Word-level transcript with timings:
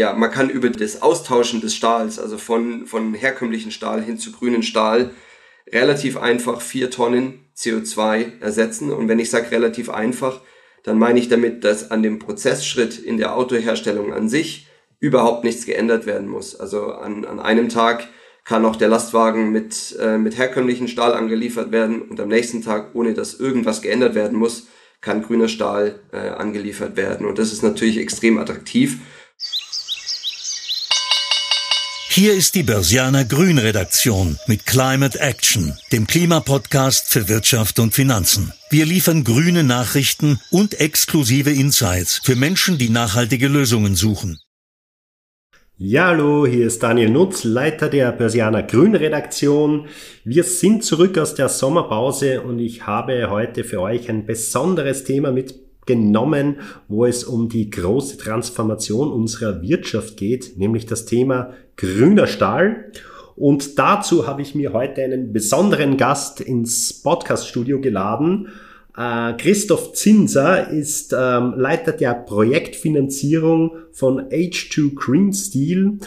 ja, 0.00 0.14
man 0.14 0.30
kann 0.30 0.48
über 0.48 0.70
das 0.70 1.02
Austauschen 1.02 1.60
des 1.60 1.74
Stahls, 1.74 2.18
also 2.18 2.38
von, 2.38 2.86
von 2.86 3.12
herkömmlichen 3.12 3.70
Stahl 3.70 4.02
hin 4.02 4.16
zu 4.16 4.32
grünen 4.32 4.62
Stahl, 4.62 5.10
relativ 5.70 6.16
einfach 6.16 6.62
vier 6.62 6.90
Tonnen 6.90 7.44
CO2 7.54 8.40
ersetzen. 8.40 8.92
Und 8.92 9.08
wenn 9.08 9.18
ich 9.18 9.28
sage 9.28 9.50
relativ 9.50 9.90
einfach, 9.90 10.40
dann 10.84 10.98
meine 10.98 11.18
ich 11.18 11.28
damit, 11.28 11.64
dass 11.64 11.90
an 11.90 12.02
dem 12.02 12.18
Prozessschritt 12.18 12.98
in 12.98 13.18
der 13.18 13.36
Autoherstellung 13.36 14.14
an 14.14 14.30
sich 14.30 14.68
überhaupt 15.00 15.44
nichts 15.44 15.66
geändert 15.66 16.06
werden 16.06 16.28
muss. 16.28 16.58
Also 16.58 16.92
an, 16.92 17.26
an 17.26 17.38
einem 17.38 17.68
Tag 17.68 18.08
kann 18.44 18.64
auch 18.64 18.76
der 18.76 18.88
Lastwagen 18.88 19.52
mit, 19.52 19.98
äh, 20.00 20.16
mit 20.16 20.38
herkömmlichen 20.38 20.88
Stahl 20.88 21.12
angeliefert 21.12 21.72
werden 21.72 22.00
und 22.00 22.18
am 22.20 22.28
nächsten 22.28 22.62
Tag, 22.62 22.94
ohne 22.94 23.12
dass 23.12 23.38
irgendwas 23.38 23.82
geändert 23.82 24.14
werden 24.14 24.38
muss, 24.38 24.66
kann 25.02 25.22
grüner 25.22 25.48
Stahl 25.48 26.00
äh, 26.12 26.30
angeliefert 26.30 26.96
werden. 26.96 27.26
Und 27.26 27.38
das 27.38 27.52
ist 27.52 27.62
natürlich 27.62 27.98
extrem 27.98 28.38
attraktiv. 28.38 29.00
Hier 32.12 32.34
ist 32.34 32.56
die 32.56 32.64
Börsianer 32.64 33.24
Grün 33.24 33.56
Redaktion 33.56 34.36
mit 34.48 34.66
Climate 34.66 35.20
Action, 35.20 35.78
dem 35.92 36.08
Klimapodcast 36.08 37.08
für 37.08 37.28
Wirtschaft 37.28 37.78
und 37.78 37.94
Finanzen. 37.94 38.52
Wir 38.68 38.84
liefern 38.84 39.22
grüne 39.22 39.62
Nachrichten 39.62 40.40
und 40.50 40.80
exklusive 40.80 41.50
Insights 41.50 42.20
für 42.24 42.34
Menschen, 42.34 42.78
die 42.78 42.88
nachhaltige 42.88 43.46
Lösungen 43.46 43.94
suchen. 43.94 44.40
Ja, 45.76 46.08
hallo, 46.08 46.48
hier 46.48 46.66
ist 46.66 46.82
Daniel 46.82 47.10
Nutz, 47.10 47.44
Leiter 47.44 47.88
der 47.88 48.10
Börsianer 48.10 48.64
Grün 48.64 48.96
Redaktion. 48.96 49.86
Wir 50.24 50.42
sind 50.42 50.82
zurück 50.82 51.16
aus 51.16 51.36
der 51.36 51.48
Sommerpause 51.48 52.40
und 52.40 52.58
ich 52.58 52.88
habe 52.88 53.30
heute 53.30 53.62
für 53.62 53.80
euch 53.80 54.10
ein 54.10 54.26
besonderes 54.26 55.04
Thema 55.04 55.30
mit 55.30 55.69
genommen, 55.94 56.56
wo 56.88 57.04
es 57.04 57.24
um 57.24 57.48
die 57.48 57.70
große 57.70 58.16
Transformation 58.18 59.10
unserer 59.10 59.62
Wirtschaft 59.62 60.16
geht, 60.16 60.56
nämlich 60.56 60.86
das 60.86 61.06
Thema 61.06 61.50
grüner 61.76 62.26
Stahl. 62.26 62.92
Und 63.36 63.78
dazu 63.78 64.26
habe 64.26 64.42
ich 64.42 64.54
mir 64.54 64.72
heute 64.72 65.02
einen 65.02 65.32
besonderen 65.32 65.96
Gast 65.96 66.40
ins 66.40 67.02
Podcaststudio 67.02 67.80
geladen. 67.80 68.48
Äh, 68.96 69.32
Christoph 69.38 69.94
Zinser 69.94 70.70
ist 70.70 71.14
ähm, 71.18 71.54
Leiter 71.56 71.92
der 71.92 72.14
Projektfinanzierung 72.14 73.76
von 73.92 74.20
H2 74.28 74.94
Green 74.94 75.32
Steel 75.32 75.98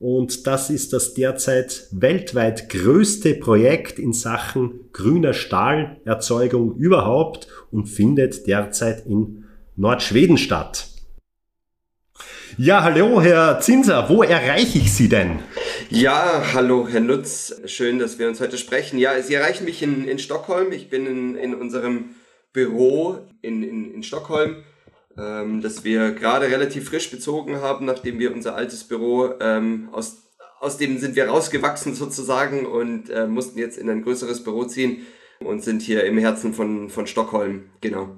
und 0.00 0.46
das 0.46 0.70
ist 0.70 0.94
das 0.94 1.12
derzeit 1.12 1.86
weltweit 1.92 2.70
größte 2.70 3.34
Projekt 3.34 3.98
in 3.98 4.14
Sachen 4.14 4.90
grüner 4.92 5.34
Stahlerzeugung 5.34 6.74
überhaupt 6.76 7.48
und 7.70 7.84
findet 7.84 8.46
derzeit 8.46 9.04
in 9.06 9.44
Nordschweden 9.76 10.38
statt. 10.38 10.88
Ja, 12.56 12.82
hallo, 12.82 13.20
Herr 13.20 13.60
Zinser, 13.60 14.08
wo 14.08 14.22
erreiche 14.22 14.78
ich 14.78 14.92
Sie 14.92 15.10
denn? 15.10 15.38
Ja, 15.90 16.44
hallo, 16.54 16.88
Herr 16.88 17.00
Nutz. 17.00 17.60
Schön, 17.66 17.98
dass 17.98 18.18
wir 18.18 18.26
uns 18.26 18.40
heute 18.40 18.56
sprechen. 18.56 18.98
Ja, 18.98 19.20
Sie 19.20 19.34
erreichen 19.34 19.66
mich 19.66 19.82
in, 19.82 20.08
in 20.08 20.18
Stockholm. 20.18 20.72
Ich 20.72 20.88
bin 20.88 21.04
in, 21.06 21.36
in 21.36 21.54
unserem 21.54 22.14
Büro 22.54 23.18
in, 23.42 23.62
in, 23.62 23.94
in 23.94 24.02
Stockholm 24.02 24.64
ähm, 25.18 25.60
das 25.60 25.84
wir 25.84 26.12
gerade 26.12 26.46
relativ 26.46 26.88
frisch 26.88 27.10
bezogen 27.10 27.56
haben, 27.56 27.86
nachdem 27.86 28.18
wir 28.18 28.32
unser 28.32 28.54
altes 28.54 28.84
Büro 28.84 29.34
ähm, 29.40 29.88
aus 29.92 30.30
aus 30.60 30.76
dem 30.76 30.98
sind 30.98 31.16
wir 31.16 31.26
rausgewachsen 31.26 31.94
sozusagen 31.94 32.66
und 32.66 33.08
äh, 33.08 33.26
mussten 33.26 33.58
jetzt 33.58 33.78
in 33.78 33.88
ein 33.88 34.02
größeres 34.02 34.44
Büro 34.44 34.64
ziehen 34.64 35.06
und 35.40 35.64
sind 35.64 35.80
hier 35.80 36.04
im 36.04 36.18
Herzen 36.18 36.52
von, 36.52 36.90
von 36.90 37.06
Stockholm, 37.06 37.70
genau. 37.80 38.14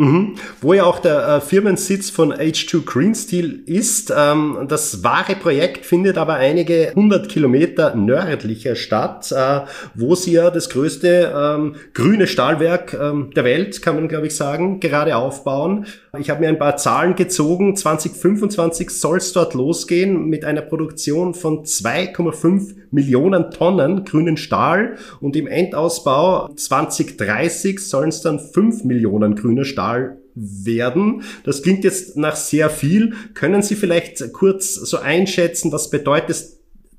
Mhm. 0.00 0.36
Wo 0.62 0.72
ja 0.72 0.84
auch 0.84 0.98
der 0.98 1.28
äh, 1.28 1.40
Firmensitz 1.42 2.08
von 2.08 2.32
H2 2.32 2.86
Green 2.86 3.14
Steel 3.14 3.62
ist. 3.66 4.10
Ähm, 4.16 4.64
das 4.66 5.04
wahre 5.04 5.34
Projekt 5.34 5.84
findet 5.84 6.16
aber 6.16 6.36
einige 6.36 6.92
hundert 6.94 7.28
Kilometer 7.28 7.94
nördlicher 7.94 8.76
statt, 8.76 9.30
äh, 9.30 9.60
wo 9.94 10.14
sie 10.14 10.32
ja 10.32 10.50
das 10.50 10.70
größte 10.70 11.34
ähm, 11.36 11.74
grüne 11.92 12.26
Stahlwerk 12.26 12.94
ähm, 12.98 13.30
der 13.36 13.44
Welt, 13.44 13.82
kann 13.82 13.96
man 13.96 14.08
glaube 14.08 14.28
ich 14.28 14.36
sagen, 14.36 14.80
gerade 14.80 15.16
aufbauen. 15.16 15.84
Ich 16.18 16.30
habe 16.30 16.40
mir 16.40 16.48
ein 16.48 16.58
paar 16.58 16.78
Zahlen 16.78 17.14
gezogen. 17.14 17.76
2025 17.76 18.88
soll 18.88 19.18
es 19.18 19.34
dort 19.34 19.52
losgehen 19.52 20.24
mit 20.30 20.46
einer 20.46 20.62
Produktion 20.62 21.34
von 21.34 21.64
2,5 21.64 22.74
Millionen 22.90 23.50
Tonnen 23.50 24.04
grünen 24.04 24.36
Stahl 24.36 24.96
und 25.20 25.36
im 25.36 25.46
Endausbau 25.46 26.48
2030 26.56 27.78
sollen 27.78 28.08
es 28.08 28.22
dann 28.22 28.40
5 28.40 28.82
Millionen 28.84 29.36
grüner 29.36 29.64
Stahl 29.64 29.89
werden. 30.34 31.22
Das 31.44 31.62
klingt 31.62 31.84
jetzt 31.84 32.16
nach 32.16 32.36
sehr 32.36 32.70
viel. 32.70 33.14
Können 33.34 33.62
Sie 33.62 33.74
vielleicht 33.74 34.32
kurz 34.32 34.74
so 34.74 34.98
einschätzen, 34.98 35.72
was 35.72 35.90
bedeutet 35.90 36.44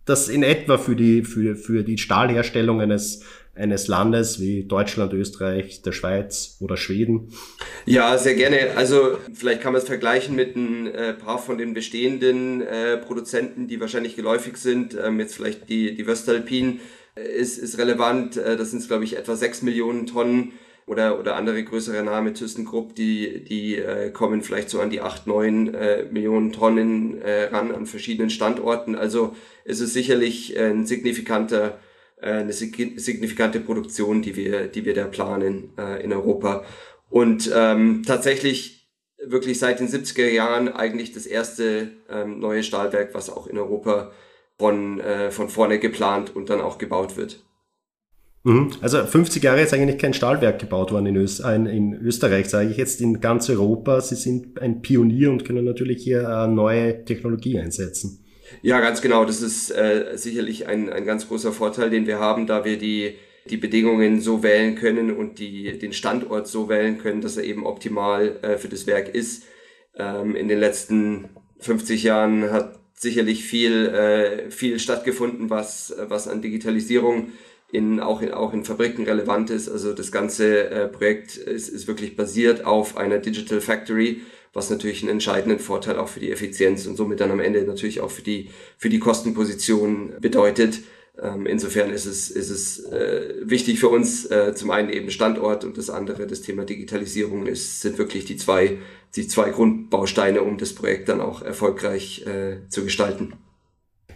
das 0.06 0.30
in 0.30 0.44
etwa 0.44 0.78
für 0.78 0.96
die, 0.96 1.24
für, 1.24 1.56
für 1.56 1.84
die 1.84 1.98
Stahlherstellung 1.98 2.82
eines 2.82 3.24
eines 3.54 3.88
Landes 3.88 4.40
wie 4.40 4.64
Deutschland, 4.64 5.14
Österreich, 5.14 5.82
der 5.82 5.92
Schweiz 5.92 6.58
oder 6.62 6.78
Schweden? 6.78 7.34
Ja, 7.86 8.18
sehr 8.18 8.36
gerne. 8.36 8.78
Also 8.78 9.18
vielleicht 9.34 9.62
kann 9.62 9.74
man 9.74 9.82
es 9.82 9.88
vergleichen 9.88 10.36
mit 10.36 10.56
ein 10.56 10.88
äh, 10.88 11.14
paar 11.14 11.38
von 11.38 11.58
den 11.58 11.74
bestehenden 11.74 12.62
äh, 12.62 12.98
Produzenten, 12.98 13.68
die 13.68 13.80
wahrscheinlich 13.82 14.16
geläufig 14.16 14.58
sind. 14.58 14.98
Ähm, 15.02 15.20
jetzt 15.20 15.36
vielleicht 15.36 15.70
die, 15.70 15.96
die 15.96 16.08
Wöstalpin 16.08 16.80
äh, 17.16 17.22
ist, 17.24 17.58
ist 17.58 17.78
relevant. 17.78 18.38
Äh, 18.38 18.56
das 18.56 18.72
sind, 18.72 18.88
glaube 18.88 19.04
ich, 19.04 19.18
etwa 19.18 19.36
sechs 19.36 19.62
Millionen 19.62 20.08
Tonnen 20.08 20.54
oder, 20.86 21.20
oder 21.20 21.36
andere 21.36 21.64
größere 21.64 22.04
Namen, 22.04 22.34
ThyssenKrupp, 22.34 22.96
die, 22.96 23.44
die 23.44 23.78
äh, 23.78 24.12
kommen 24.12 24.42
vielleicht 24.42 24.70
so 24.70 24.80
an 24.82 24.90
die 24.90 25.02
acht 25.02 25.28
neun 25.28 25.74
äh, 25.74 26.04
Millionen 26.12 26.52
Tonnen 26.52 27.22
äh, 27.22 27.46
ran 27.46 27.72
an 27.72 27.86
verschiedenen 27.86 28.30
Standorten. 28.30 28.96
Also 28.96 29.36
es 29.64 29.80
ist 29.80 29.94
sicherlich 29.94 30.58
ein 30.60 30.86
signifikanter 30.86 31.80
äh, 32.22 32.34
eine 32.34 32.54
signifikante 32.54 33.60
Produktion, 33.60 34.22
die 34.22 34.36
wir, 34.36 34.68
die 34.68 34.86
wir 34.86 34.94
da 34.94 35.06
planen 35.06 35.74
äh, 35.78 36.04
in 36.04 36.14
Europa. 36.14 36.64
Und 37.10 37.52
ähm, 37.54 38.04
tatsächlich 38.06 38.88
wirklich 39.24 39.60
seit 39.60 39.80
den 39.80 39.88
70er 39.88 40.30
Jahren 40.30 40.70
eigentlich 40.70 41.12
das 41.12 41.26
erste 41.26 41.92
ähm, 42.10 42.40
neue 42.40 42.64
Stahlwerk, 42.64 43.14
was 43.14 43.30
auch 43.30 43.48
in 43.48 43.58
Europa 43.58 44.12
von, 44.58 45.00
äh, 45.00 45.32
von 45.32 45.50
vorne 45.50 45.80
geplant 45.80 46.36
und 46.36 46.50
dann 46.50 46.62
auch 46.62 46.78
gebaut 46.78 47.18
wird. 47.18 47.44
Mhm. 48.44 48.72
Also 48.82 49.06
50 49.06 49.44
Jahre 49.44 49.62
ist 49.62 49.74
eigentlich 49.74 50.00
kein 50.00 50.14
Stahlwerk 50.14 50.60
gebaut 50.60 50.92
worden 50.92 51.06
in, 51.08 51.16
Öst 51.16 51.42
in 51.42 51.94
Österreich, 51.94 52.50
sage 52.50 52.70
ich 52.70 52.78
jetzt 52.78 53.02
in 53.02 53.20
ganz 53.22 53.50
Europa. 53.50 54.02
Sie 54.02 54.16
sind 54.16 54.60
ein 54.60 54.82
Pionier 54.82 55.30
und 55.30 55.46
können 55.46 55.64
natürlich 55.64 56.04
hier 56.04 56.28
äh, 56.28 56.48
neue 56.48 57.06
Technologie 57.06 57.60
einsetzen. 57.60 58.26
Ja, 58.64 58.80
ganz 58.82 59.02
genau. 59.02 59.26
Das 59.26 59.42
ist 59.42 59.70
äh, 59.72 60.14
sicherlich 60.16 60.68
ein, 60.68 60.90
ein 60.90 61.06
ganz 61.06 61.28
großer 61.28 61.52
Vorteil, 61.52 61.90
den 61.90 62.08
wir 62.08 62.20
haben, 62.20 62.48
da 62.48 62.66
wir 62.66 62.78
die, 62.78 63.14
die 63.50 63.58
Bedingungen 63.58 64.22
so 64.22 64.44
wählen 64.44 64.76
können 64.76 65.16
und 65.16 65.40
die, 65.40 65.78
den 65.78 65.94
Standort 65.94 66.48
so 66.48 66.68
wählen 66.68 66.98
können, 66.98 67.22
dass 67.22 67.38
er 67.38 67.44
eben 67.44 67.66
optimal 67.66 68.40
äh, 68.42 68.58
für 68.58 68.68
das 68.68 68.88
Werk 68.88 69.14
ist. 69.14 69.44
Ähm, 69.96 70.36
in 70.36 70.48
den 70.48 70.60
letzten 70.60 71.30
50 71.60 72.04
Jahren 72.04 72.52
hat 72.52 72.80
sicherlich 72.94 73.44
viel, 73.44 73.88
äh, 73.88 74.52
viel 74.52 74.80
stattgefunden, 74.80 75.50
was, 75.50 75.96
was 76.08 76.28
an 76.28 76.42
Digitalisierung 76.42 77.30
in, 77.72 78.00
auch, 78.00 78.22
in, 78.22 78.32
auch 78.32 78.54
in 78.54 78.66
Fabriken 78.66 79.06
relevant 79.06 79.50
ist. 79.50 79.70
Also 79.70 79.94
das 79.94 80.12
ganze 80.12 80.70
äh, 80.70 80.88
Projekt 80.88 81.38
ist, 81.38 81.70
ist 81.70 81.88
wirklich 81.88 82.16
basiert 82.16 82.66
auf 82.66 82.98
einer 82.98 83.20
Digital 83.20 83.62
Factory 83.62 84.22
was 84.54 84.70
natürlich 84.70 85.02
einen 85.02 85.12
entscheidenden 85.12 85.60
Vorteil 85.60 85.98
auch 85.98 86.10
für 86.10 86.20
die 86.20 86.32
Effizienz 86.32 86.86
und 86.86 86.98
somit 86.98 87.20
dann 87.20 87.32
am 87.32 87.40
Ende 87.40 87.64
natürlich 87.64 88.02
auch 88.02 88.12
für 88.12 88.22
die, 88.22 88.50
für 88.78 88.90
die 88.90 89.00
Kostenposition 89.00 90.14
bedeutet. 90.20 90.82
Ähm, 91.22 91.46
insofern 91.46 91.92
ist 91.92 92.06
es, 92.06 92.30
ist 92.30 92.50
es 92.50 92.84
äh, 92.86 93.36
wichtig 93.44 93.80
für 93.80 93.90
uns, 93.90 94.26
äh, 94.26 94.54
zum 94.56 94.72
einen 94.72 94.90
eben 94.90 95.12
Standort 95.12 95.64
und 95.64 95.78
das 95.78 95.90
andere, 95.90 96.28
das 96.28 96.42
Thema 96.42 96.66
Digitalisierung, 96.66 97.48
ist, 97.48 97.82
sind 97.82 97.98
wirklich 97.98 98.26
die 98.26 98.38
zwei, 98.38 98.80
die 99.16 99.28
zwei 99.28 99.52
Grundbausteine, 99.52 100.42
um 100.42 100.58
das 100.58 100.74
Projekt 100.74 101.10
dann 101.10 101.22
auch 101.22 101.42
erfolgreich 101.42 102.26
äh, 102.26 102.68
zu 102.70 102.84
gestalten. 102.84 103.34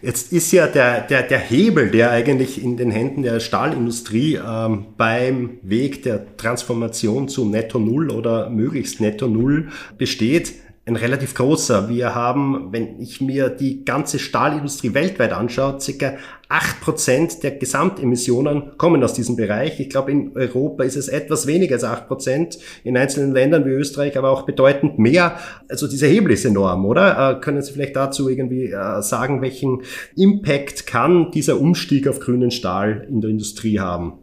Jetzt 0.02 0.32
ist 0.32 0.52
ja 0.52 0.66
der, 0.66 1.00
der, 1.00 1.22
der 1.22 1.38
Hebel, 1.38 1.90
der 1.90 2.10
eigentlich 2.10 2.62
in 2.62 2.76
den 2.76 2.90
Händen 2.90 3.22
der 3.22 3.40
Stahlindustrie 3.40 4.36
ähm, 4.36 4.86
beim 4.96 5.58
Weg 5.62 6.02
der 6.02 6.36
Transformation 6.36 7.28
zu 7.28 7.44
Netto 7.44 7.78
Null 7.78 8.10
oder 8.10 8.50
möglichst 8.50 9.00
Netto 9.00 9.26
Null 9.26 9.68
besteht, 9.98 10.54
ein 10.86 10.94
relativ 10.94 11.34
großer. 11.34 11.88
Wir 11.88 12.14
haben, 12.14 12.68
wenn 12.70 13.00
ich 13.00 13.20
mir 13.20 13.48
die 13.48 13.84
ganze 13.84 14.20
Stahlindustrie 14.20 14.94
weltweit 14.94 15.32
anschaue, 15.32 15.80
circa 15.80 16.14
acht 16.48 16.80
Prozent 16.80 17.42
der 17.42 17.50
Gesamtemissionen 17.50 18.78
kommen 18.78 19.02
aus 19.02 19.12
diesem 19.12 19.34
Bereich. 19.34 19.80
Ich 19.80 19.90
glaube, 19.90 20.12
in 20.12 20.36
Europa 20.36 20.84
ist 20.84 20.94
es 20.94 21.08
etwas 21.08 21.48
weniger 21.48 21.74
als 21.74 21.82
acht 21.82 22.06
Prozent, 22.06 22.58
in 22.84 22.96
einzelnen 22.96 23.32
Ländern 23.32 23.64
wie 23.64 23.70
Österreich 23.70 24.16
aber 24.16 24.30
auch 24.30 24.42
bedeutend 24.42 24.96
mehr. 24.96 25.40
Also 25.68 25.88
dieser 25.88 26.06
Hebel 26.06 26.30
ist 26.30 26.44
enorm, 26.44 26.86
oder? 26.86 27.32
Äh, 27.32 27.40
können 27.40 27.62
Sie 27.62 27.72
vielleicht 27.72 27.96
dazu 27.96 28.28
irgendwie 28.28 28.66
äh, 28.66 29.02
sagen, 29.02 29.42
welchen 29.42 29.82
Impact 30.14 30.86
kann 30.86 31.32
dieser 31.32 31.60
Umstieg 31.60 32.06
auf 32.06 32.20
grünen 32.20 32.52
Stahl 32.52 33.08
in 33.10 33.20
der 33.20 33.30
Industrie 33.30 33.80
haben? 33.80 34.20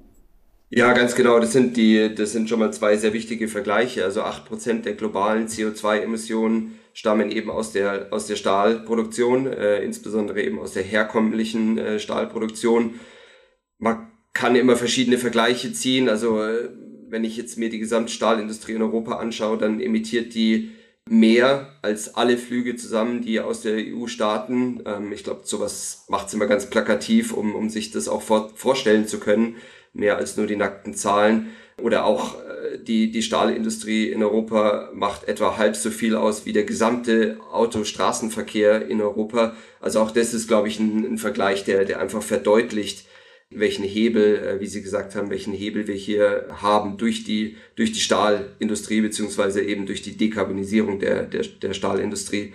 Ja, 0.75 0.91
ganz 0.93 1.13
genau. 1.13 1.39
Das 1.39 1.53
sind 1.53 1.77
die, 1.77 2.15
das 2.15 2.31
sind 2.31 2.49
schon 2.49 2.57
mal 2.57 2.73
zwei 2.73 2.97
sehr 2.97 3.13
wichtige 3.13 3.47
Vergleiche. 3.47 4.03
Also 4.03 4.23
acht 4.23 4.45
Prozent 4.45 4.85
der 4.85 4.95
globalen 4.95 5.47
CO2-Emissionen 5.47 6.79
stammen 6.93 7.29
eben 7.29 7.51
aus 7.51 7.71
der, 7.71 8.07
aus 8.09 8.25
der 8.25 8.37
Stahlproduktion, 8.37 9.45
äh, 9.45 9.83
insbesondere 9.83 10.41
eben 10.41 10.57
aus 10.57 10.73
der 10.73 10.81
herkömmlichen 10.81 11.77
äh, 11.77 11.99
Stahlproduktion. 11.99 12.99
Man 13.77 14.07
kann 14.33 14.55
immer 14.55 14.75
verschiedene 14.75 15.19
Vergleiche 15.19 15.73
ziehen. 15.73 16.09
Also 16.09 16.41
äh, 16.41 16.69
wenn 17.07 17.23
ich 17.23 17.37
jetzt 17.37 17.59
mir 17.59 17.69
die 17.69 17.79
Gesamtstahlindustrie 17.79 18.73
in 18.73 18.81
Europa 18.81 19.17
anschaue, 19.17 19.59
dann 19.59 19.79
emittiert 19.79 20.33
die 20.33 20.71
mehr 21.07 21.77
als 21.83 22.15
alle 22.15 22.35
Flüge 22.35 22.77
zusammen, 22.77 23.21
die 23.21 23.39
aus 23.39 23.61
der 23.61 23.75
EU 23.77 24.07
starten. 24.07 24.81
Ähm, 24.87 25.11
ich 25.11 25.23
glaube, 25.23 25.41
sowas 25.43 26.05
macht 26.09 26.29
es 26.29 26.33
immer 26.33 26.47
ganz 26.47 26.67
plakativ, 26.67 27.31
um, 27.31 27.53
um 27.53 27.69
sich 27.69 27.91
das 27.91 28.07
auch 28.07 28.23
vor, 28.23 28.49
vorstellen 28.55 29.05
zu 29.07 29.19
können. 29.19 29.57
Mehr 29.93 30.17
als 30.17 30.37
nur 30.37 30.47
die 30.47 30.55
nackten 30.55 30.93
Zahlen. 30.95 31.51
Oder 31.81 32.05
auch 32.05 32.35
äh, 32.35 32.77
die, 32.79 33.11
die 33.11 33.23
Stahlindustrie 33.23 34.09
in 34.09 34.23
Europa 34.23 34.89
macht 34.93 35.27
etwa 35.27 35.57
halb 35.57 35.75
so 35.75 35.89
viel 35.89 36.15
aus 36.15 36.45
wie 36.45 36.53
der 36.53 36.63
gesamte 36.63 37.37
Autostraßenverkehr 37.51 38.87
in 38.87 39.01
Europa. 39.01 39.55
Also 39.79 39.99
auch 39.99 40.11
das 40.11 40.33
ist, 40.33 40.47
glaube 40.47 40.67
ich, 40.67 40.79
ein, 40.79 41.05
ein 41.05 41.17
Vergleich, 41.17 41.63
der, 41.63 41.85
der 41.85 41.99
einfach 41.99 42.21
verdeutlicht, 42.21 43.05
welchen 43.49 43.83
Hebel, 43.83 44.37
äh, 44.37 44.59
wie 44.59 44.67
Sie 44.67 44.81
gesagt 44.81 45.15
haben, 45.15 45.29
welchen 45.29 45.53
Hebel 45.53 45.87
wir 45.87 45.95
hier 45.95 46.47
haben 46.61 46.97
durch 46.97 47.23
die, 47.23 47.57
durch 47.75 47.91
die 47.91 47.99
Stahlindustrie 47.99 49.01
beziehungsweise 49.01 49.61
eben 49.61 49.85
durch 49.85 50.01
die 50.01 50.17
Dekarbonisierung 50.17 50.99
der, 50.99 51.23
der, 51.23 51.43
der 51.43 51.73
Stahlindustrie. 51.73 52.53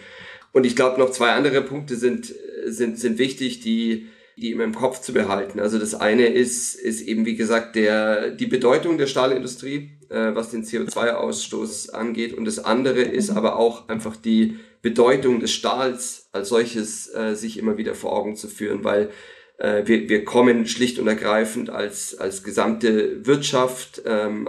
Und 0.52 0.64
ich 0.64 0.76
glaube, 0.76 0.99
noch 0.99 1.11
zwei 1.11 1.31
andere 1.31 1.62
Punkte 1.62 1.96
sind, 1.96 2.32
sind, 2.67 2.99
sind 2.99 3.19
wichtig, 3.19 3.61
die, 3.61 4.06
die 4.40 4.52
immer 4.52 4.64
im 4.64 4.75
Kopf 4.75 5.00
zu 5.00 5.12
behalten. 5.12 5.61
Also 5.61 5.79
das 5.79 5.94
eine 5.94 6.26
ist, 6.26 6.75
ist 6.75 7.02
eben, 7.02 7.26
wie 7.26 7.37
gesagt, 7.37 7.76
der, 7.76 8.31
die 8.31 8.46
Bedeutung 8.46 8.99
der 8.99 9.06
Stahlindustrie, 9.06 9.90
äh, 10.08 10.35
was 10.35 10.50
den 10.50 10.64
CO2-Ausstoß 10.64 11.90
angeht. 11.90 12.35
Und 12.35 12.44
das 12.44 12.58
andere 12.58 13.00
ist 13.00 13.31
aber 13.31 13.56
auch 13.56 13.88
einfach 13.88 14.17
die 14.17 14.56
Bedeutung 14.82 15.40
des 15.40 15.52
Stahls 15.52 16.29
als 16.32 16.49
solches 16.49 17.12
äh, 17.14 17.35
sich 17.35 17.58
immer 17.58 17.79
wieder 17.79 17.94
vor 17.94 18.12
Augen 18.12 18.37
zu 18.37 18.49
führen, 18.49 18.85
weil 18.85 19.11
äh, 19.58 19.82
wir, 19.87 20.08
wir 20.08 20.25
kommen 20.25 20.67
schlicht 20.67 20.99
und 20.99 21.08
ergreifend 21.08 21.70
als, 21.70 22.17
als 22.17 22.44
gesamte 22.44 23.26
Wirtschaft 23.26 24.02
ähm, 24.06 24.49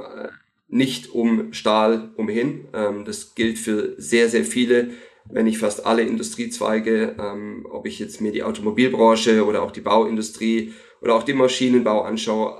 nicht 0.67 1.09
um 1.09 1.51
Stahl 1.51 2.11
umhin. 2.15 2.67
Ähm, 2.73 3.05
das 3.05 3.33
gilt 3.35 3.57
für 3.57 3.95
sehr, 3.97 4.29
sehr 4.29 4.45
viele, 4.45 4.91
wenn 5.31 5.45
nicht 5.45 5.57
fast 5.57 5.85
alle 5.85 6.03
Industriezweige, 6.03 7.15
ähm, 7.19 7.67
ob 7.69 7.85
ich 7.85 7.99
jetzt 7.99 8.21
mir 8.21 8.31
die 8.31 8.43
Automobilbranche 8.43 9.45
oder 9.45 9.61
auch 9.61 9.71
die 9.71 9.81
Bauindustrie 9.81 10.73
oder 11.01 11.15
auch 11.15 11.23
den 11.23 11.37
Maschinenbau 11.37 12.01
anschaue. 12.01 12.57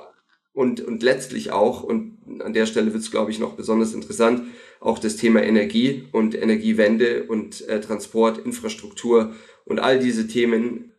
Und, 0.53 0.81
und 0.81 1.03
letztlich 1.03 1.51
auch, 1.51 1.83
und 1.83 2.17
an 2.41 2.53
der 2.53 2.65
Stelle 2.65 2.91
wird 2.93 3.03
es, 3.03 3.11
glaube 3.11 3.31
ich, 3.31 3.39
noch 3.39 3.53
besonders 3.53 3.93
interessant, 3.93 4.43
auch 4.79 4.99
das 4.99 5.15
Thema 5.15 5.41
Energie 5.43 6.07
und 6.11 6.35
Energiewende 6.35 7.23
und 7.23 7.67
äh, 7.67 7.81
Transport, 7.81 8.37
Infrastruktur 8.39 9.33
und 9.65 9.79
all 9.79 9.99
diese 9.99 10.27
Themen 10.27 10.91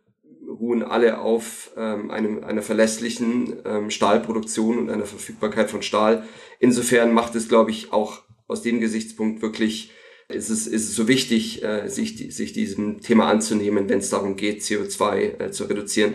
ruhen 0.47 0.83
alle 0.83 1.19
auf 1.19 1.71
ähm, 1.77 2.11
einem, 2.11 2.43
einer 2.43 2.61
verlässlichen 2.61 3.55
ähm, 3.65 3.89
Stahlproduktion 3.89 4.77
und 4.77 4.89
einer 4.89 5.05
Verfügbarkeit 5.05 5.69
von 5.69 5.81
Stahl. 5.81 6.27
Insofern 6.59 7.13
macht 7.13 7.35
es, 7.35 7.47
glaube 7.47 7.71
ich, 7.71 7.93
auch 7.93 8.21
aus 8.47 8.61
dem 8.61 8.79
Gesichtspunkt 8.79 9.41
wirklich, 9.41 9.91
ist 10.33 10.49
es, 10.49 10.67
ist 10.67 10.89
es 10.89 10.95
so 10.95 11.07
wichtig, 11.07 11.63
äh, 11.63 11.87
sich, 11.87 12.33
sich 12.33 12.53
diesem 12.53 13.01
Thema 13.01 13.27
anzunehmen, 13.27 13.89
wenn 13.89 13.99
es 13.99 14.09
darum 14.09 14.35
geht, 14.35 14.61
CO2 14.61 15.39
äh, 15.39 15.51
zu 15.51 15.65
reduzieren. 15.65 16.13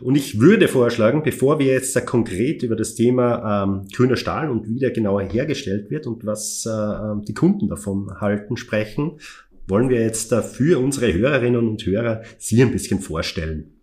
Und 0.00 0.14
ich 0.14 0.38
würde 0.40 0.68
vorschlagen, 0.68 1.22
bevor 1.22 1.58
wir 1.58 1.66
jetzt 1.66 2.06
konkret 2.06 2.62
über 2.62 2.76
das 2.76 2.94
Thema 2.94 3.64
ähm, 3.64 3.88
grüner 3.92 4.16
Stahl 4.16 4.50
und 4.50 4.68
wie 4.68 4.78
der 4.78 4.92
genauer 4.92 5.22
hergestellt 5.22 5.90
wird 5.90 6.06
und 6.06 6.24
was 6.24 6.64
äh, 6.64 6.70
ähm, 6.70 7.24
die 7.24 7.34
Kunden 7.34 7.68
davon 7.68 8.20
halten, 8.20 8.56
sprechen, 8.56 9.18
wollen 9.66 9.88
wir 9.88 10.00
jetzt 10.00 10.32
für 10.32 10.78
unsere 10.78 11.12
Hörerinnen 11.12 11.68
und 11.68 11.84
Hörer 11.84 12.22
Sie 12.38 12.62
ein 12.62 12.70
bisschen 12.70 13.00
vorstellen. 13.00 13.80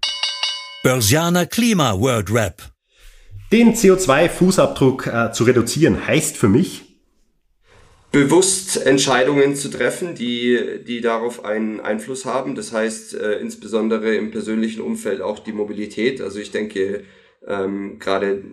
Börsianer 0.83 1.45
Klima 1.45 1.99
World 1.99 2.31
Rap. 2.31 2.61
Den 3.51 3.73
CO2-Fußabdruck 3.73 5.07
äh, 5.07 5.31
zu 5.33 5.43
reduzieren 5.43 6.07
heißt 6.07 6.37
für 6.37 6.47
mich, 6.47 6.90
bewusst 8.11 8.85
Entscheidungen 8.85 9.55
zu 9.55 9.69
treffen, 9.69 10.15
die, 10.15 10.83
die 10.85 11.01
darauf 11.01 11.45
einen 11.45 11.79
Einfluss 11.79 12.25
haben. 12.25 12.55
Das 12.55 12.73
heißt 12.73 13.13
äh, 13.13 13.39
insbesondere 13.39 14.15
im 14.15 14.31
persönlichen 14.31 14.81
Umfeld 14.81 15.21
auch 15.21 15.39
die 15.39 15.53
Mobilität. 15.53 16.21
Also 16.21 16.39
ich 16.39 16.51
denke, 16.51 17.03
ähm, 17.47 17.99
gerade 17.99 18.43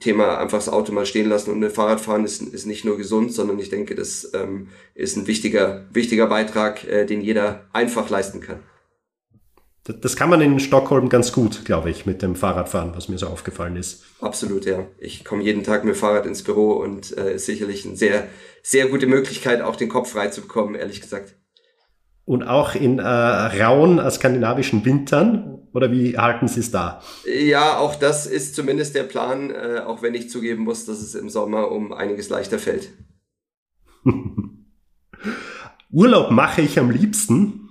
Thema 0.00 0.38
einfach 0.38 0.58
das 0.58 0.68
Auto 0.68 0.92
mal 0.92 1.04
stehen 1.04 1.28
lassen 1.28 1.50
und 1.50 1.62
ein 1.62 1.70
Fahrrad 1.70 2.00
fahren 2.00 2.24
ist, 2.24 2.42
ist 2.42 2.66
nicht 2.66 2.84
nur 2.84 2.96
gesund, 2.96 3.32
sondern 3.32 3.58
ich 3.58 3.70
denke, 3.70 3.94
das 3.94 4.30
ähm, 4.34 4.68
ist 4.94 5.16
ein 5.16 5.26
wichtiger, 5.26 5.86
wichtiger 5.92 6.26
Beitrag, 6.28 6.84
äh, 6.84 7.04
den 7.04 7.20
jeder 7.20 7.68
einfach 7.72 8.08
leisten 8.08 8.40
kann. 8.40 8.60
Das 9.84 10.14
kann 10.14 10.30
man 10.30 10.40
in 10.40 10.60
Stockholm 10.60 11.08
ganz 11.08 11.32
gut, 11.32 11.64
glaube 11.64 11.90
ich, 11.90 12.06
mit 12.06 12.22
dem 12.22 12.36
Fahrradfahren, 12.36 12.94
was 12.94 13.08
mir 13.08 13.18
so 13.18 13.26
aufgefallen 13.26 13.74
ist. 13.74 14.04
Absolut, 14.20 14.64
ja. 14.64 14.86
Ich 14.98 15.24
komme 15.24 15.42
jeden 15.42 15.64
Tag 15.64 15.84
mit 15.84 15.94
dem 15.94 15.98
Fahrrad 15.98 16.24
ins 16.24 16.44
Büro 16.44 16.74
und 16.74 17.16
äh, 17.18 17.34
ist 17.34 17.46
sicherlich 17.46 17.84
eine 17.84 17.96
sehr, 17.96 18.28
sehr 18.62 18.86
gute 18.86 19.08
Möglichkeit, 19.08 19.60
auch 19.60 19.74
den 19.74 19.88
Kopf 19.88 20.12
frei 20.12 20.28
zu 20.28 20.42
bekommen, 20.42 20.76
ehrlich 20.76 21.00
gesagt. 21.00 21.34
Und 22.24 22.44
auch 22.44 22.76
in 22.76 23.00
äh, 23.00 23.02
rauen 23.02 23.98
äh, 23.98 24.08
skandinavischen 24.08 24.84
Wintern? 24.84 25.58
Oder 25.74 25.90
wie 25.90 26.16
halten 26.16 26.46
Sie 26.46 26.60
es 26.60 26.70
da? 26.70 27.02
Ja, 27.24 27.78
auch 27.78 27.96
das 27.96 28.26
ist 28.26 28.54
zumindest 28.54 28.94
der 28.94 29.02
Plan, 29.04 29.50
äh, 29.50 29.80
auch 29.84 30.02
wenn 30.02 30.14
ich 30.14 30.30
zugeben 30.30 30.62
muss, 30.62 30.84
dass 30.84 31.00
es 31.00 31.16
im 31.16 31.28
Sommer 31.28 31.72
um 31.72 31.92
einiges 31.92 32.28
leichter 32.28 32.58
fällt. 32.60 32.90
Urlaub 35.90 36.30
mache 36.30 36.62
ich 36.62 36.78
am 36.78 36.90
liebsten. 36.90 37.61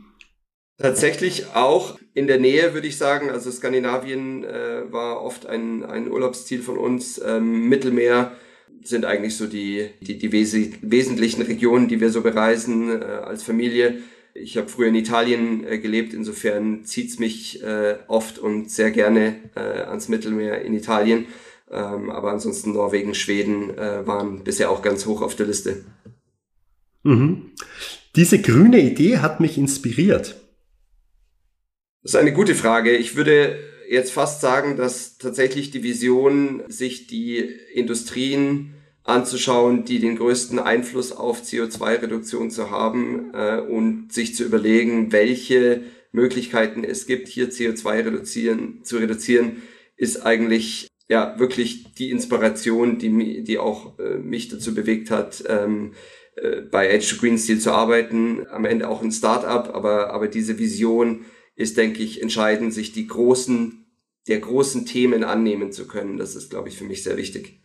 Tatsächlich 0.82 1.54
auch 1.54 1.98
in 2.14 2.28
der 2.28 2.40
Nähe, 2.40 2.74
würde 2.74 2.88
ich 2.88 2.98
sagen. 2.98 3.30
Also 3.30 3.52
Skandinavien 3.52 4.44
äh, 4.44 4.92
war 4.92 5.22
oft 5.22 5.46
ein, 5.46 5.84
ein 5.84 6.10
Urlaubsziel 6.10 6.62
von 6.62 6.78
uns. 6.78 7.22
Ähm, 7.24 7.70
Mittelmeer 7.70 8.32
sind 8.84 9.06
eigentlich 9.06 9.38
so 9.38 9.48
die, 9.48 9.90
die, 10.02 10.18
die 10.18 10.32
wes 10.32 10.56
wesentlichen 10.82 11.44
Regionen, 11.44 11.88
die 11.88 12.02
wir 12.02 12.10
so 12.10 12.22
bereisen 12.22 12.90
äh, 12.90 13.04
als 13.04 13.44
Familie. 13.44 14.00
Ich 14.34 14.58
habe 14.58 14.70
früher 14.70 14.88
in 14.88 14.96
Italien 14.96 15.66
äh, 15.68 15.78
gelebt, 15.78 16.14
insofern 16.14 16.84
zieht's 16.86 17.20
mich 17.20 17.62
äh, 17.64 17.98
oft 18.08 18.40
und 18.40 18.72
sehr 18.72 18.92
gerne 18.92 19.36
äh, 19.56 19.60
ans 19.60 20.10
Mittelmeer 20.10 20.62
in 20.62 20.74
Italien. 20.74 21.28
Ähm, 21.70 22.10
aber 22.10 22.32
ansonsten 22.32 22.74
Norwegen, 22.74 23.14
Schweden 23.14 23.78
äh, 23.78 24.06
waren 24.08 24.44
bisher 24.44 24.72
auch 24.72 24.82
ganz 24.82 25.06
hoch 25.06 25.22
auf 25.22 25.36
der 25.36 25.48
Liste. 25.48 25.86
Mhm. 27.04 27.52
Diese 28.16 28.42
grüne 28.42 28.80
Idee 28.80 29.20
hat 29.20 29.40
mich 29.40 29.58
inspiriert. 29.58 30.42
Das 32.04 32.14
ist 32.14 32.20
eine 32.20 32.34
gute 32.34 32.56
Frage. 32.56 32.98
Ich 32.98 33.16
würde 33.16 33.60
jetzt 33.88 34.12
fast 34.12 34.42
sagen, 34.42 34.76
dass 34.76 35.20
tatsächlich 35.20 35.70
die 35.70 35.84
Vision, 35.84 36.64
sich 36.68 37.06
die 37.06 37.38
Industrien 37.74 38.74
anzuschauen, 39.04 39.86
die 39.86 40.00
den 40.00 40.16
größten 40.16 40.58
Einfluss 40.58 41.12
auf 41.12 41.44
CO2-Reduktion 41.44 42.50
zu 42.50 42.72
haben 42.72 43.32
äh, 43.36 43.60
und 43.60 44.12
sich 44.12 44.36
zu 44.36 44.44
überlegen, 44.44 45.12
welche 45.12 45.84
Möglichkeiten 46.12 46.84
es 46.84 47.06
gibt, 47.06 47.28
hier 47.28 47.52
CO2 47.52 48.06
reduzieren, 48.06 48.84
zu 48.84 48.98
reduzieren, 48.98 49.62
ist 49.96 50.26
eigentlich 50.26 50.88
ja 51.08 51.38
wirklich 51.38 51.94
die 51.94 52.10
Inspiration, 52.10 52.98
die, 52.98 53.44
die 53.44 53.60
auch 53.60 54.00
äh, 54.00 54.18
mich 54.18 54.48
dazu 54.48 54.74
bewegt 54.74 55.12
hat, 55.12 55.44
ähm, 55.48 55.94
äh, 56.36 56.62
bei 56.62 56.88
Edge 56.88 57.10
to 57.12 57.18
Green 57.18 57.38
Steel 57.38 57.60
zu 57.60 57.72
arbeiten. 57.72 58.48
Am 58.50 58.66
Ende 58.66 58.88
auch 58.88 59.04
ein 59.04 59.12
Startup, 59.12 59.76
aber, 59.76 60.12
aber 60.12 60.28
diese 60.28 60.58
Vision 60.58 61.26
ist, 61.56 61.78
denke 61.78 62.02
ich, 62.02 62.22
entscheidend, 62.22 62.74
sich 62.74 62.94
die 62.94 63.08
großen, 63.08 63.86
der 64.28 64.40
großen 64.40 64.86
Themen 64.86 65.24
annehmen 65.24 65.72
zu 65.72 65.88
können. 65.88 66.18
Das 66.18 66.36
ist, 66.36 66.50
glaube 66.50 66.70
ich, 66.70 66.78
für 66.78 66.86
mich 66.86 67.04
sehr 67.04 67.18
wichtig. 67.18 67.62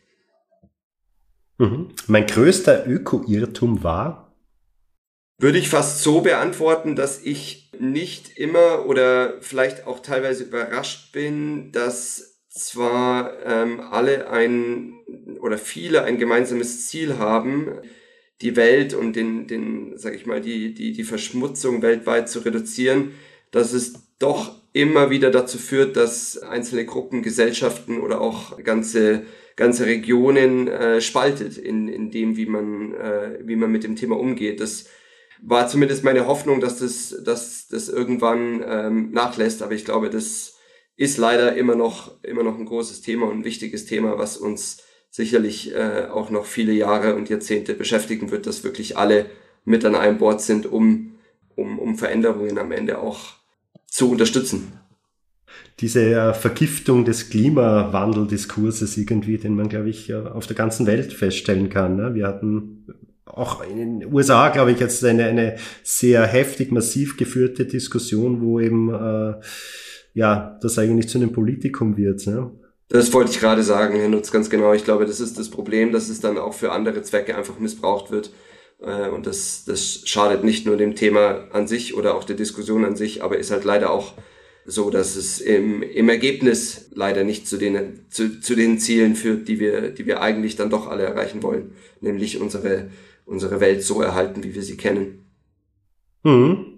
Mhm. 1.59 1.88
Mein 2.07 2.26
größter 2.26 2.87
Öko-Irrtum 2.87 3.83
war? 3.83 4.35
Würde 5.38 5.59
ich 5.59 5.69
fast 5.69 6.02
so 6.02 6.23
beantworten, 6.23 6.97
dass 6.97 7.23
ich 7.23 7.71
nicht 7.78 8.38
immer 8.38 8.87
oder 8.87 9.40
vielleicht 9.43 9.87
auch 9.87 10.00
teilweise 10.00 10.45
überrascht 10.45 11.12
bin, 11.12 11.73
dass 11.73 12.40
zwar 12.49 13.45
ähm, 13.45 13.81
alle 13.81 14.31
ein 14.31 14.95
oder 15.40 15.59
viele 15.59 16.05
ein 16.05 16.16
gemeinsames 16.16 16.88
Ziel 16.88 17.19
haben, 17.19 17.69
die 18.40 18.57
Welt 18.57 18.95
und 18.95 19.14
den, 19.14 19.47
den, 19.47 19.97
sag 19.97 20.14
ich 20.14 20.26
mal, 20.26 20.40
die, 20.40 20.73
die, 20.73 20.93
die 20.93 21.05
Verschmutzung 21.05 21.83
weltweit 21.83 22.28
zu 22.28 22.40
reduzieren, 22.40 23.12
dass 23.50 23.73
es 23.73 23.95
doch 24.19 24.55
immer 24.73 25.11
wieder 25.11 25.31
dazu 25.31 25.59
führt, 25.59 25.97
dass 25.97 26.38
einzelne 26.38 26.85
Gruppen, 26.85 27.23
Gesellschaften 27.23 28.00
oder 28.00 28.21
auch 28.21 28.62
ganze 28.62 29.25
ganze 29.57 29.87
Regionen 29.87 30.69
äh, 30.69 31.00
spaltet 31.00 31.57
in, 31.57 31.88
in 31.88 32.11
dem, 32.11 32.37
wie 32.37 32.47
man, 32.47 32.95
äh, 32.95 33.38
wie 33.43 33.57
man 33.57 33.73
mit 33.73 33.85
dem 33.85 33.97
Thema 33.97 34.19
umgeht. 34.19 34.61
Das 34.61 34.87
war 35.43 35.67
zumindest 35.67 36.05
meine 36.05 36.26
Hoffnung, 36.26 36.61
dass 36.61 36.79
das, 36.79 37.17
dass 37.25 37.69
das 37.69 37.88
irgendwann 37.88 38.62
ähm, 38.67 39.11
nachlässt, 39.12 39.62
aber 39.62 39.73
ich 39.73 39.85
glaube, 39.85 40.11
das 40.11 40.57
ist 40.97 41.19
leider 41.19 41.57
immer 41.57 41.75
noch, 41.75 42.23
immer 42.23 42.43
noch 42.43 42.59
ein 42.59 42.67
großes 42.67 43.03
Thema 43.03 43.26
und 43.26 43.41
ein 43.41 43.45
wichtiges 43.45 43.87
Thema, 43.87 44.19
was 44.19 44.37
uns 44.37 44.83
sicherlich 45.11 45.75
äh, 45.75 46.07
auch 46.11 46.31
noch 46.31 46.47
viele 46.47 46.73
Jahre 46.73 47.15
und 47.15 47.29
Jahrzehnte 47.29 47.75
beschäftigen 47.75 48.31
wird, 48.31 48.47
dass 48.47 48.65
wirklich 48.65 48.97
alle 48.97 49.26
mit 49.65 49.85
an 49.85 49.95
einem 49.95 50.19
Bord 50.19 50.43
sind, 50.43 50.67
um, 50.67 51.15
um, 51.56 51.78
um 51.78 51.96
Veränderungen 51.96 52.58
am 52.58 52.70
Ende 52.70 52.98
auch 52.98 53.34
zu 53.86 54.10
unterstützen. 54.10 54.72
Diese 55.80 56.02
äh, 56.02 56.34
Vergiftung 56.34 57.04
des 57.04 57.28
Klimawandeldiskurses 57.30 58.96
irgendwie, 58.96 59.38
den 59.38 59.54
man, 59.54 59.68
glaube 59.68 59.90
ich, 59.90 60.14
auf 60.14 60.46
der 60.46 60.56
ganzen 60.56 60.86
Welt 60.86 61.12
feststellen 61.12 61.68
kann. 61.68 61.96
Ne? 61.96 62.14
Wir 62.14 62.26
hatten 62.26 62.86
auch 63.25 63.62
in 63.62 64.00
den 64.00 64.12
USA, 64.12 64.48
glaube 64.48 64.72
ich, 64.72 64.80
jetzt 64.80 65.04
eine, 65.04 65.26
eine 65.26 65.56
sehr 65.82 66.25
heftig, 66.26 66.72
massiv 66.72 67.16
geführte 67.16 67.66
Diskussion, 67.66 68.40
wo 68.40 68.60
eben 68.60 68.92
äh, 68.94 69.34
ja 70.14 70.58
das 70.62 70.78
eigentlich 70.78 71.08
zu 71.08 71.18
einem 71.18 71.32
Politikum 71.32 71.96
wird. 71.96 72.26
Ne? 72.26 72.50
Das 72.88 73.12
wollte 73.12 73.32
ich 73.32 73.40
gerade 73.40 73.62
sagen, 73.62 73.98
Herr 73.98 74.08
Nutz, 74.08 74.30
ganz 74.30 74.48
genau. 74.48 74.72
Ich 74.72 74.84
glaube, 74.84 75.06
das 75.06 75.20
ist 75.20 75.38
das 75.38 75.50
Problem, 75.50 75.92
dass 75.92 76.08
es 76.08 76.20
dann 76.20 76.38
auch 76.38 76.54
für 76.54 76.72
andere 76.72 77.02
Zwecke 77.02 77.36
einfach 77.36 77.58
missbraucht 77.58 78.10
wird. 78.10 78.30
Äh, 78.80 79.09
und 79.09 79.26
das, 79.26 79.64
das 79.64 80.02
schadet 80.04 80.45
nicht 80.45 80.66
nur 80.66 80.76
dem 80.76 80.95
Thema 80.95 81.49
an 81.52 81.66
sich 81.66 81.95
oder 81.95 82.14
auch 82.14 82.25
der 82.25 82.37
Diskussion 82.37 82.85
an 82.85 82.97
sich, 82.97 83.23
aber 83.23 83.38
ist 83.38 83.50
halt 83.50 83.64
leider 83.64 83.90
auch 83.90 84.14
so, 84.64 84.90
dass 84.90 85.14
es 85.14 85.40
im, 85.40 85.83
im 85.83 86.09
Ergebnis 86.09 86.90
leider 86.92 87.23
nicht 87.23 87.47
zu 87.47 87.56
den, 87.56 88.06
zu, 88.11 88.40
zu 88.40 88.56
den 88.56 88.78
Zielen 88.78 89.14
führt, 89.14 89.47
die 89.49 89.61
wir, 89.61 89.90
die 89.90 90.06
wir 90.06 90.21
eigentlich 90.21 90.56
dann 90.56 90.71
doch 90.71 90.88
alle 90.88 91.04
erreichen 91.04 91.42
wollen, 91.42 91.73
nämlich 92.00 92.40
unsere, 92.40 92.90
unsere 93.25 93.61
Welt 93.61 93.83
so 93.85 94.02
erhalten, 94.02 94.42
wie 94.42 94.54
wir 94.54 94.62
sie 94.62 94.76
kennen. 94.76 95.25
Mhm. 96.25 96.75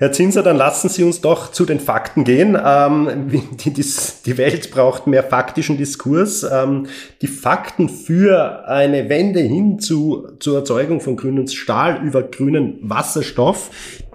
Herr 0.00 0.12
Zinser, 0.12 0.42
dann 0.42 0.56
lassen 0.56 0.88
Sie 0.88 1.04
uns 1.04 1.20
doch 1.20 1.52
zu 1.52 1.66
den 1.66 1.78
Fakten 1.78 2.24
gehen. 2.24 2.56
Ähm, 2.58 3.28
die, 3.30 3.70
die, 3.70 3.84
die, 4.24 4.38
Welt 4.38 4.70
braucht 4.70 5.06
mehr 5.06 5.22
faktischen 5.22 5.76
Diskurs. 5.76 6.42
Ähm, 6.42 6.86
die 7.20 7.26
Fakten 7.26 7.90
für 7.90 8.66
eine 8.66 9.10
Wende 9.10 9.40
hin 9.40 9.78
zu, 9.78 10.26
zur 10.38 10.56
Erzeugung 10.56 11.02
von 11.02 11.16
grünem 11.16 11.46
Stahl 11.48 12.02
über 12.02 12.22
grünen 12.22 12.78
Wasserstoff, 12.80 13.68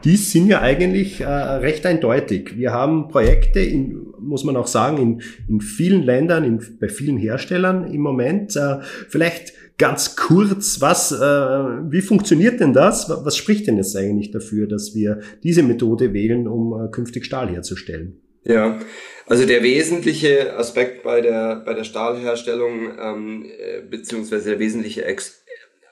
die 0.04 0.16
sind 0.16 0.48
ja 0.48 0.60
eigentlich 0.62 1.22
äh, 1.22 1.28
recht 1.28 1.86
eindeutig. 1.86 2.58
Wir 2.58 2.74
haben 2.74 3.08
Projekte, 3.10 3.60
in, 3.60 4.08
muss 4.20 4.44
man 4.44 4.58
auch 4.58 4.66
sagen, 4.66 4.98
in, 4.98 5.22
in 5.48 5.62
vielen 5.62 6.02
Ländern, 6.02 6.44
in, 6.46 6.78
bei 6.80 6.90
vielen 6.90 7.18
Herstellern 7.18 7.94
im 7.94 8.02
Moment. 8.02 8.56
Äh, 8.56 8.78
vielleicht 9.08 9.54
ganz 9.78 10.16
kurz, 10.16 10.82
was, 10.82 11.12
äh, 11.12 11.18
wie 11.18 12.02
funktioniert 12.02 12.60
denn 12.60 12.74
das? 12.74 13.10
Was 13.10 13.36
spricht 13.38 13.68
denn 13.68 13.78
jetzt 13.78 13.96
eigentlich 13.96 14.32
dafür, 14.32 14.68
dass 14.68 14.96
wir 14.96 15.22
diese 15.44 15.64
Methode 15.64 16.14
wählen, 16.14 16.48
um 16.48 16.74
äh, 16.74 16.90
künftig 16.92 17.26
Stahl 17.26 17.50
herzustellen? 17.50 18.22
Ja, 18.44 18.80
also 19.26 19.46
der 19.46 19.64
wesentliche 19.64 20.56
Aspekt 20.56 21.04
bei 21.04 21.20
der, 21.22 21.64
bei 21.66 21.74
der 21.74 21.84
Stahlherstellung, 21.84 22.92
ähm, 23.00 23.46
äh, 23.46 23.82
beziehungsweise 23.82 24.52
der 24.52 24.60
wesentliche 24.60 25.06
Ex 25.06 25.42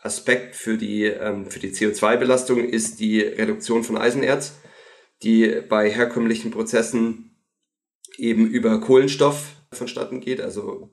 Aspekt 0.03 0.55
für 0.55 0.77
die, 0.77 1.05
ähm, 1.05 1.45
für 1.45 1.59
die 1.59 1.71
CO2-Belastung 1.71 2.67
ist 2.67 2.99
die 2.99 3.21
Reduktion 3.21 3.85
von 3.85 3.97
Eisenerz, 3.97 4.59
die 5.23 5.61
bei 5.69 5.89
herkömmlichen 5.89 6.51
Prozessen 6.51 7.37
eben 8.17 8.47
über 8.47 8.81
Kohlenstoff 8.81 9.55
vonstatten 9.71 10.19
geht, 10.19 10.41
also 10.41 10.89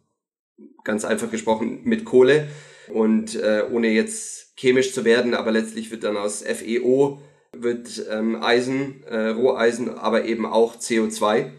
ganz 0.85 1.05
einfach 1.05 1.29
gesprochen 1.29 1.81
mit 1.83 2.05
Kohle. 2.05 2.47
Und 2.93 3.35
äh, 3.37 3.65
ohne 3.71 3.89
jetzt 3.89 4.53
chemisch 4.57 4.93
zu 4.93 5.05
werden, 5.05 5.35
aber 5.35 5.53
letztlich 5.53 5.91
wird 5.91 6.05
dann 6.05 6.17
aus 6.17 6.43
FeO 6.43 7.21
wird 7.57 8.07
ähm, 8.11 8.43
Eisen, 8.43 9.03
äh, 9.09 9.29
Roheisen, 9.29 9.99
aber 9.99 10.25
eben 10.25 10.47
auch 10.47 10.77
CO2 10.77 11.51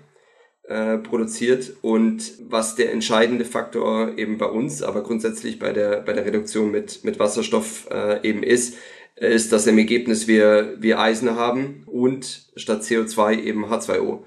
äh, 0.64 0.98
produziert. 1.00 1.74
Und 1.82 2.32
was 2.48 2.76
der 2.76 2.92
entscheidende 2.94 3.46
Faktor 3.46 4.18
eben 4.18 4.38
bei 4.38 4.46
uns, 4.46 4.82
aber 4.82 5.04
grundsätzlich 5.04 5.60
bei 5.60 5.74
der, 5.74 6.02
bei 6.02 6.14
der 6.14 6.26
Reduktion 6.26 6.72
mit, 6.72 7.04
mit 7.04 7.20
Wasserstoff 7.20 7.88
äh, 7.92 8.28
eben 8.28 8.44
ist, 8.44 8.78
ist, 9.16 9.52
dass 9.52 9.68
im 9.68 9.78
Ergebnis 9.78 10.28
wir, 10.28 10.78
wir 10.80 11.00
Eisen 11.00 11.36
haben 11.36 11.84
und 11.86 12.52
statt 12.56 12.82
CO2 12.82 13.42
eben 13.42 13.66
H2O. 13.66 14.24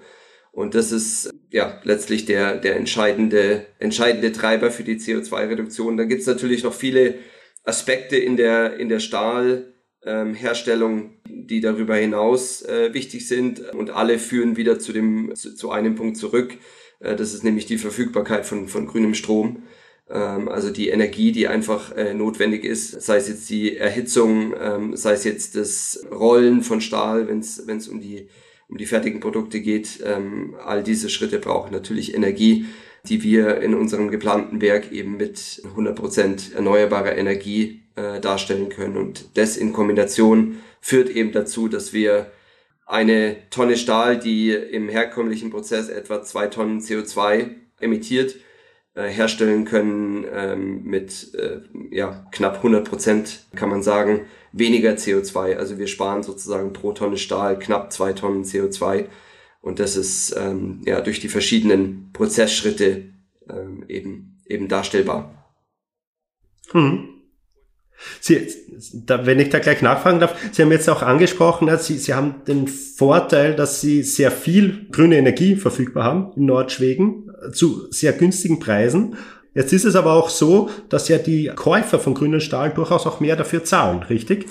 Und 0.54 0.74
das 0.76 0.92
ist 0.92 1.34
ja 1.50 1.80
letztlich 1.82 2.26
der, 2.26 2.56
der 2.56 2.76
entscheidende, 2.76 3.66
entscheidende 3.80 4.30
Treiber 4.30 4.70
für 4.70 4.84
die 4.84 5.00
CO2-Reduktion. 5.00 5.96
Da 5.96 6.04
gibt 6.04 6.20
es 6.20 6.28
natürlich 6.28 6.62
noch 6.62 6.74
viele 6.74 7.16
Aspekte 7.64 8.16
in 8.16 8.36
der, 8.36 8.76
in 8.76 8.88
der 8.88 9.00
Stahlherstellung, 9.00 11.10
ähm, 11.26 11.28
die 11.48 11.60
darüber 11.60 11.96
hinaus 11.96 12.62
äh, 12.62 12.94
wichtig 12.94 13.26
sind. 13.26 13.74
Und 13.74 13.90
alle 13.90 14.20
führen 14.20 14.56
wieder 14.56 14.78
zu, 14.78 14.92
dem, 14.92 15.34
zu, 15.34 15.56
zu 15.56 15.72
einem 15.72 15.96
Punkt 15.96 16.18
zurück. 16.18 16.56
Äh, 17.00 17.16
das 17.16 17.34
ist 17.34 17.42
nämlich 17.42 17.66
die 17.66 17.78
Verfügbarkeit 17.78 18.46
von, 18.46 18.68
von 18.68 18.86
grünem 18.86 19.14
Strom. 19.14 19.64
Ähm, 20.08 20.48
also 20.48 20.70
die 20.70 20.88
Energie, 20.88 21.32
die 21.32 21.48
einfach 21.48 21.90
äh, 21.96 22.14
notwendig 22.14 22.62
ist, 22.62 23.02
sei 23.02 23.16
es 23.16 23.26
jetzt 23.26 23.50
die 23.50 23.76
Erhitzung, 23.76 24.54
ähm, 24.60 24.96
sei 24.96 25.14
es 25.14 25.24
jetzt 25.24 25.56
das 25.56 26.06
Rollen 26.12 26.62
von 26.62 26.80
Stahl, 26.80 27.26
wenn 27.26 27.40
es 27.40 27.88
um 27.88 28.00
die 28.00 28.28
um 28.68 28.78
die 28.78 28.86
fertigen 28.86 29.20
Produkte 29.20 29.60
geht. 29.60 30.00
Ähm, 30.04 30.54
all 30.64 30.82
diese 30.82 31.08
Schritte 31.08 31.38
brauchen 31.38 31.72
natürlich 31.72 32.14
Energie, 32.14 32.66
die 33.08 33.22
wir 33.22 33.60
in 33.60 33.74
unserem 33.74 34.10
geplanten 34.10 34.60
Werk 34.60 34.90
eben 34.92 35.16
mit 35.16 35.38
100% 35.38 36.54
erneuerbarer 36.54 37.16
Energie 37.16 37.82
äh, 37.96 38.20
darstellen 38.20 38.68
können. 38.68 38.96
Und 38.96 39.36
das 39.36 39.56
in 39.56 39.72
Kombination 39.72 40.58
führt 40.80 41.10
eben 41.10 41.32
dazu, 41.32 41.68
dass 41.68 41.92
wir 41.92 42.30
eine 42.86 43.36
Tonne 43.50 43.76
Stahl, 43.76 44.18
die 44.18 44.50
im 44.50 44.88
herkömmlichen 44.88 45.50
Prozess 45.50 45.88
etwa 45.88 46.22
zwei 46.22 46.46
Tonnen 46.48 46.80
CO2 46.80 47.50
emittiert, 47.80 48.36
äh, 48.94 49.08
herstellen 49.08 49.64
können 49.64 50.24
ähm, 50.32 50.84
mit 50.84 51.34
äh, 51.34 51.60
ja, 51.90 52.26
knapp 52.30 52.56
100 52.58 52.88
Prozent, 52.88 53.44
kann 53.56 53.68
man 53.68 53.82
sagen, 53.82 54.26
weniger 54.52 54.92
CO2. 54.92 55.56
Also 55.56 55.78
wir 55.78 55.86
sparen 55.86 56.22
sozusagen 56.22 56.72
pro 56.72 56.92
Tonne 56.92 57.16
Stahl 57.16 57.58
knapp 57.58 57.92
zwei 57.92 58.12
Tonnen 58.12 58.44
CO2. 58.44 59.06
Und 59.60 59.80
das 59.80 59.96
ist 59.96 60.36
ähm, 60.36 60.82
ja 60.84 61.00
durch 61.00 61.20
die 61.20 61.28
verschiedenen 61.28 62.10
Prozessschritte 62.12 63.06
ähm, 63.48 63.84
eben, 63.88 64.38
eben 64.46 64.68
darstellbar. 64.68 65.52
Hm. 66.70 67.13
Sie, 68.20 68.48
da, 68.92 69.24
wenn 69.26 69.40
ich 69.40 69.48
da 69.50 69.58
gleich 69.58 69.82
nachfragen 69.82 70.20
darf, 70.20 70.34
Sie 70.52 70.62
haben 70.62 70.72
jetzt 70.72 70.88
auch 70.90 71.02
angesprochen, 71.02 71.70
Sie, 71.78 71.98
Sie 71.98 72.14
haben 72.14 72.36
den 72.46 72.68
Vorteil, 72.68 73.54
dass 73.54 73.80
Sie 73.80 74.02
sehr 74.02 74.30
viel 74.30 74.86
grüne 74.90 75.16
Energie 75.16 75.56
verfügbar 75.56 76.04
haben 76.04 76.32
in 76.36 76.46
Nordschweden 76.46 77.30
äh, 77.46 77.52
zu 77.52 77.90
sehr 77.90 78.12
günstigen 78.12 78.60
Preisen. 78.60 79.16
Jetzt 79.54 79.72
ist 79.72 79.84
es 79.84 79.94
aber 79.94 80.14
auch 80.14 80.30
so, 80.30 80.68
dass 80.88 81.08
ja 81.08 81.18
die 81.18 81.50
Käufer 81.54 82.00
von 82.00 82.14
grünen 82.14 82.40
Stahl 82.40 82.70
durchaus 82.70 83.06
auch 83.06 83.20
mehr 83.20 83.36
dafür 83.36 83.62
zahlen, 83.62 84.02
richtig? 84.02 84.46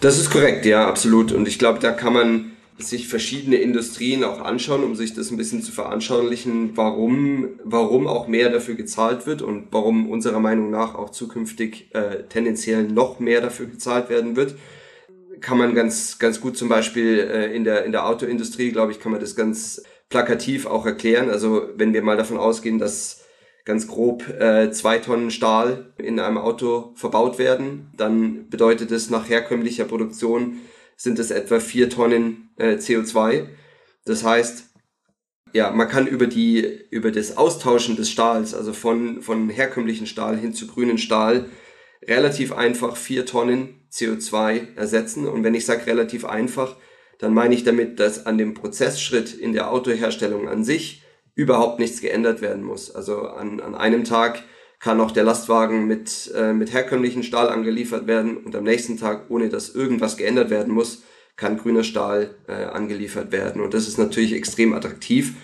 Das 0.00 0.18
ist 0.18 0.30
korrekt, 0.30 0.64
ja, 0.64 0.88
absolut. 0.88 1.30
Und 1.32 1.46
ich 1.46 1.58
glaube, 1.58 1.78
da 1.78 1.92
kann 1.92 2.14
man 2.14 2.52
sich 2.78 3.08
verschiedene 3.08 3.56
Industrien 3.56 4.22
auch 4.22 4.40
anschauen, 4.40 4.84
um 4.84 4.94
sich 4.94 5.14
das 5.14 5.30
ein 5.30 5.36
bisschen 5.36 5.62
zu 5.62 5.72
veranschaulichen, 5.72 6.72
warum, 6.76 7.48
warum 7.64 8.06
auch 8.06 8.28
mehr 8.28 8.50
dafür 8.50 8.74
gezahlt 8.74 9.26
wird 9.26 9.40
und 9.42 9.68
warum 9.70 10.10
unserer 10.10 10.40
Meinung 10.40 10.70
nach 10.70 10.94
auch 10.94 11.10
zukünftig 11.10 11.88
äh, 11.94 12.24
tendenziell 12.28 12.84
noch 12.84 13.18
mehr 13.18 13.40
dafür 13.40 13.66
gezahlt 13.66 14.10
werden 14.10 14.36
wird. 14.36 14.56
Kann 15.40 15.58
man 15.58 15.74
ganz, 15.74 16.18
ganz 16.18 16.40
gut 16.40 16.56
zum 16.56 16.68
Beispiel 16.68 17.18
äh, 17.18 17.54
in, 17.54 17.64
der, 17.64 17.84
in 17.84 17.92
der 17.92 18.06
Autoindustrie, 18.06 18.72
glaube 18.72 18.92
ich, 18.92 19.00
kann 19.00 19.12
man 19.12 19.20
das 19.20 19.36
ganz 19.36 19.82
plakativ 20.08 20.66
auch 20.66 20.84
erklären. 20.84 21.30
Also 21.30 21.68
wenn 21.76 21.94
wir 21.94 22.02
mal 22.02 22.16
davon 22.16 22.36
ausgehen, 22.36 22.78
dass 22.78 23.24
ganz 23.64 23.88
grob 23.88 24.28
äh, 24.28 24.70
zwei 24.70 24.98
Tonnen 24.98 25.30
Stahl 25.30 25.92
in 25.98 26.20
einem 26.20 26.38
Auto 26.38 26.92
verbaut 26.94 27.38
werden, 27.38 27.90
dann 27.96 28.48
bedeutet 28.48 28.92
es 28.92 29.10
nach 29.10 29.28
herkömmlicher 29.28 29.84
Produktion 29.84 30.58
sind 30.96 31.18
es 31.18 31.30
etwa 31.30 31.60
vier 31.60 31.90
Tonnen 31.90 32.50
äh, 32.56 32.76
CO2. 32.76 33.48
Das 34.04 34.24
heißt, 34.24 34.70
ja, 35.52 35.70
man 35.70 35.88
kann 35.88 36.06
über 36.06 36.26
die, 36.26 36.60
über 36.90 37.10
das 37.10 37.36
Austauschen 37.36 37.96
des 37.96 38.10
Stahls, 38.10 38.54
also 38.54 38.72
von, 38.72 39.22
von 39.22 39.48
herkömmlichen 39.48 40.06
Stahl 40.06 40.36
hin 40.36 40.52
zu 40.52 40.66
grünen 40.66 40.98
Stahl, 40.98 41.48
relativ 42.06 42.52
einfach 42.52 42.96
vier 42.96 43.26
Tonnen 43.26 43.86
CO2 43.92 44.76
ersetzen. 44.76 45.26
Und 45.26 45.44
wenn 45.44 45.54
ich 45.54 45.66
sage 45.66 45.86
relativ 45.86 46.24
einfach, 46.24 46.76
dann 47.18 47.32
meine 47.32 47.54
ich 47.54 47.64
damit, 47.64 47.98
dass 48.00 48.26
an 48.26 48.38
dem 48.38 48.54
Prozessschritt 48.54 49.32
in 49.32 49.52
der 49.52 49.70
Autoherstellung 49.70 50.48
an 50.48 50.64
sich 50.64 51.02
überhaupt 51.34 51.78
nichts 51.78 52.00
geändert 52.00 52.40
werden 52.40 52.62
muss. 52.62 52.94
Also 52.94 53.22
an, 53.22 53.60
an 53.60 53.74
einem 53.74 54.04
Tag 54.04 54.42
kann 54.80 55.00
auch 55.00 55.10
der 55.10 55.24
Lastwagen 55.24 55.86
mit, 55.86 56.30
äh, 56.34 56.52
mit 56.52 56.72
herkömmlichen 56.72 57.22
Stahl 57.22 57.48
angeliefert 57.48 58.06
werden 58.06 58.36
und 58.36 58.54
am 58.54 58.64
nächsten 58.64 58.98
Tag, 58.98 59.30
ohne 59.30 59.48
dass 59.48 59.74
irgendwas 59.74 60.16
geändert 60.16 60.50
werden 60.50 60.72
muss, 60.72 61.02
kann 61.36 61.58
grüner 61.58 61.84
Stahl 61.84 62.34
äh, 62.48 62.52
angeliefert 62.52 63.32
werden. 63.32 63.60
Und 63.62 63.74
das 63.74 63.88
ist 63.88 63.98
natürlich 63.98 64.32
extrem 64.32 64.72
attraktiv. 64.72 65.34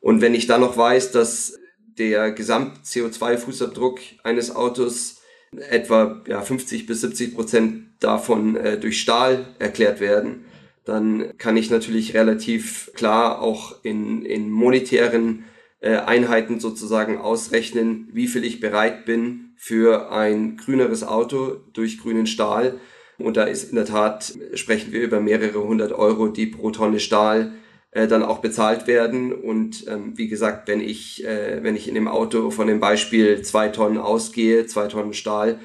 Und 0.00 0.20
wenn 0.20 0.34
ich 0.34 0.46
dann 0.46 0.60
noch 0.60 0.76
weiß, 0.76 1.12
dass 1.12 1.58
der 1.98 2.32
Gesamt-CO2-Fußabdruck 2.32 3.98
eines 4.22 4.54
Autos 4.54 5.20
etwa 5.52 6.22
ja, 6.26 6.40
50 6.40 6.86
bis 6.86 7.00
70 7.00 7.34
Prozent 7.34 7.84
davon 8.00 8.56
äh, 8.56 8.78
durch 8.78 9.00
Stahl 9.00 9.46
erklärt 9.58 10.00
werden, 10.00 10.44
dann 10.84 11.36
kann 11.36 11.56
ich 11.56 11.70
natürlich 11.70 12.14
relativ 12.14 12.90
klar 12.94 13.42
auch 13.42 13.76
in, 13.82 14.24
in 14.24 14.50
monetären 14.50 15.44
äh, 15.80 15.96
Einheiten 15.96 16.60
sozusagen 16.60 17.18
ausrechnen, 17.18 18.08
wie 18.12 18.28
viel 18.28 18.44
ich 18.44 18.60
bereit 18.60 19.04
bin 19.04 19.54
für 19.56 20.10
ein 20.10 20.56
grüneres 20.56 21.02
Auto 21.04 21.56
durch 21.72 21.98
grünen 21.98 22.26
Stahl 22.26 22.80
Und 23.18 23.36
da 23.36 23.44
ist 23.44 23.70
in 23.70 23.76
der 23.76 23.84
Tat, 23.84 24.32
sprechen 24.54 24.92
wir 24.92 25.02
über 25.02 25.20
mehrere 25.20 25.62
hundert 25.62 25.92
Euro, 25.92 26.28
die 26.28 26.46
pro 26.46 26.70
Tonne 26.70 27.00
Stahl 27.00 27.52
äh, 27.90 28.06
dann 28.06 28.22
auch 28.22 28.38
bezahlt 28.38 28.86
werden. 28.86 29.32
Und 29.32 29.86
ähm, 29.88 30.16
wie 30.16 30.28
gesagt, 30.28 30.68
wenn 30.68 30.80
ich, 30.80 31.24
äh, 31.24 31.62
wenn 31.62 31.76
ich 31.76 31.88
in 31.88 31.94
dem 31.94 32.08
Auto 32.08 32.50
von 32.50 32.66
dem 32.66 32.80
Beispiel 32.80 33.42
zwei 33.42 33.68
Tonnen 33.68 33.98
ausgehe, 33.98 34.66
zwei 34.66 34.86
Tonnen 34.86 35.12
Stahl, 35.12 35.60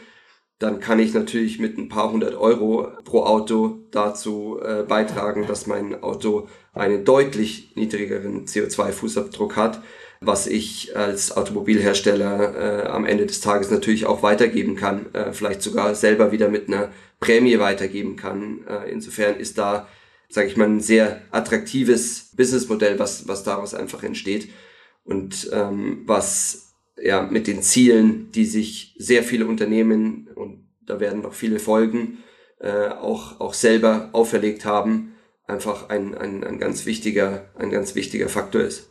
dann 0.60 0.79
kann 0.79 1.00
ich 1.00 1.13
natürlich 1.13 1.60
mit 1.60 1.77
ein 1.77 1.89
paar 1.89 2.12
hundert 2.12 2.36
Euro 2.36 2.88
pro 3.03 3.24
Auto 3.24 3.79
dazu 3.91 4.60
äh, 4.62 4.84
beitragen, 4.84 5.45
dass 5.48 5.67
mein 5.67 6.01
Auto 6.01 6.48
einen 6.74 7.03
deutlich 7.03 7.75
niedrigeren 7.75 8.45
CO2-Fußabdruck 8.45 9.55
hat, 9.55 9.81
was 10.22 10.48
ich 10.48 10.95
als 10.95 11.36
Automobilhersteller 11.36 12.86
äh, 12.86 12.88
am 12.88 13.05
Ende 13.05 13.25
des 13.25 13.41
Tages 13.41 13.69
natürlich 13.69 14.05
auch 14.05 14.24
weitergeben 14.24 14.75
kann, 14.75 15.13
äh, 15.13 15.34
vielleicht 15.34 15.62
sogar 15.62 15.95
selber 15.95 16.31
wieder 16.31 16.50
mit 16.50 16.67
einer 16.67 16.91
Prämie 17.19 17.60
weitergeben 17.60 18.15
kann. 18.15 18.65
Äh, 18.67 18.91
insofern 18.91 19.38
ist 19.38 19.57
da, 19.57 19.88
sage 20.29 20.48
ich 20.48 20.57
mal, 20.57 20.67
ein 20.67 20.79
sehr 20.79 21.22
attraktives 21.31 22.31
Businessmodell, 22.36 23.00
was, 23.00 23.27
was 23.27 23.43
daraus 23.43 23.74
einfach 23.74 24.03
entsteht 24.03 24.50
und 25.03 25.50
ähm, 25.53 26.03
was 26.05 26.74
ja, 27.01 27.24
mit 27.24 27.48
den 27.48 27.62
Zielen, 27.62 28.31
die 28.31 28.45
sich 28.45 28.95
sehr 28.98 29.24
viele 29.24 29.48
Unternehmen, 29.48 30.29
und 30.36 30.65
da 30.86 31.00
werden 31.00 31.22
noch 31.22 31.34
viele 31.34 31.60
folgen, 31.60 32.19
äh, 32.60 32.88
auch, 32.88 33.39
auch 33.39 33.53
selber 33.53 34.10
auferlegt 34.13 34.65
haben, 34.65 35.15
einfach 35.48 35.89
ein, 35.89 36.15
ein, 36.15 36.43
ein 36.43 36.57
ganz 36.57 36.86
wichtiger, 36.86 37.50
ein 37.55 37.69
ganz 37.69 37.95
wichtiger 37.95 38.29
Faktor 38.29 38.62
ist. 38.62 38.89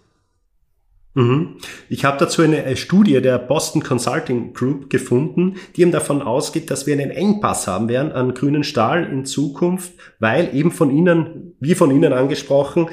Mhm. 1.14 1.56
Ich 1.88 2.04
habe 2.04 2.18
dazu 2.18 2.42
eine 2.42 2.76
Studie 2.76 3.21
der 3.21 3.38
Boston 3.38 3.83
Consulting 3.83 4.52
Group 4.52 4.90
gefunden, 4.90 5.54
die 5.76 5.83
eben 5.83 5.92
davon 5.92 6.23
ausgeht, 6.23 6.71
dass 6.71 6.87
wir 6.87 6.94
einen 6.94 7.11
Engpass 7.11 7.66
haben 7.66 7.88
werden 7.88 8.12
an 8.12 8.35
grünen 8.35 8.64
Stahl 8.64 9.04
in 9.04 9.25
Zukunft, 9.25 9.92
weil 10.18 10.54
eben 10.54 10.73
von 10.73 10.90
Ihnen, 10.90 11.54
wie 11.61 11.75
von 11.75 11.90
Ihnen 11.90 12.12
angesprochen, 12.12 12.88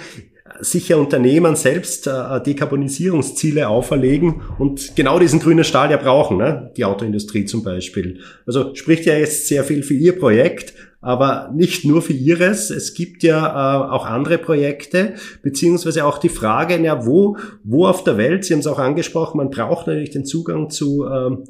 sich 0.60 0.90
ja 0.90 0.98
Unternehmen 0.98 1.56
selbst 1.56 2.08
äh, 2.08 2.42
Dekarbonisierungsziele 2.44 3.68
auferlegen 3.68 4.42
und 4.60 4.96
genau 4.96 5.18
diesen 5.18 5.40
grünen 5.40 5.63
Stahl 5.63 5.90
ja 5.90 5.98
brauchen, 5.98 6.38
ne? 6.38 6.72
die 6.78 6.86
Autoindustrie 6.86 7.46
zum 7.46 7.63
Beispiel. 7.63 8.20
Also 8.46 8.75
spricht 8.75 9.06
ja 9.06 9.16
jetzt 9.16 9.48
sehr 9.48 9.63
viel 9.63 9.82
für 9.82 9.94
Ihr 9.94 10.20
Projekt, 10.20 10.74
aber 11.01 11.51
nicht 11.53 11.84
nur 11.84 12.01
für 12.01 12.13
Ihres. 12.13 12.70
Es 12.70 12.93
gibt 12.93 13.24
ja 13.24 13.46
äh, 13.48 13.91
auch 13.91 14.05
andere 14.05 14.38
Projekte, 14.38 15.15
beziehungsweise 15.41 16.05
auch 16.05 16.20
die 16.20 16.29
Frage, 16.29 16.81
ja, 16.81 17.05
wo, 17.05 17.38
wo 17.63 17.88
auf 17.88 18.03
der 18.03 18.17
Welt, 18.17 18.46
Sie 18.46 18.53
haben 18.53 18.60
es 18.60 18.67
auch 18.67 18.79
angesprochen, 18.79 19.38
man 19.38 19.50
braucht 19.50 19.88
natürlich 19.88 20.12
den 20.12 20.25
Zugang 20.25 20.70
zu 20.70 21.05
ähm, 21.08 21.43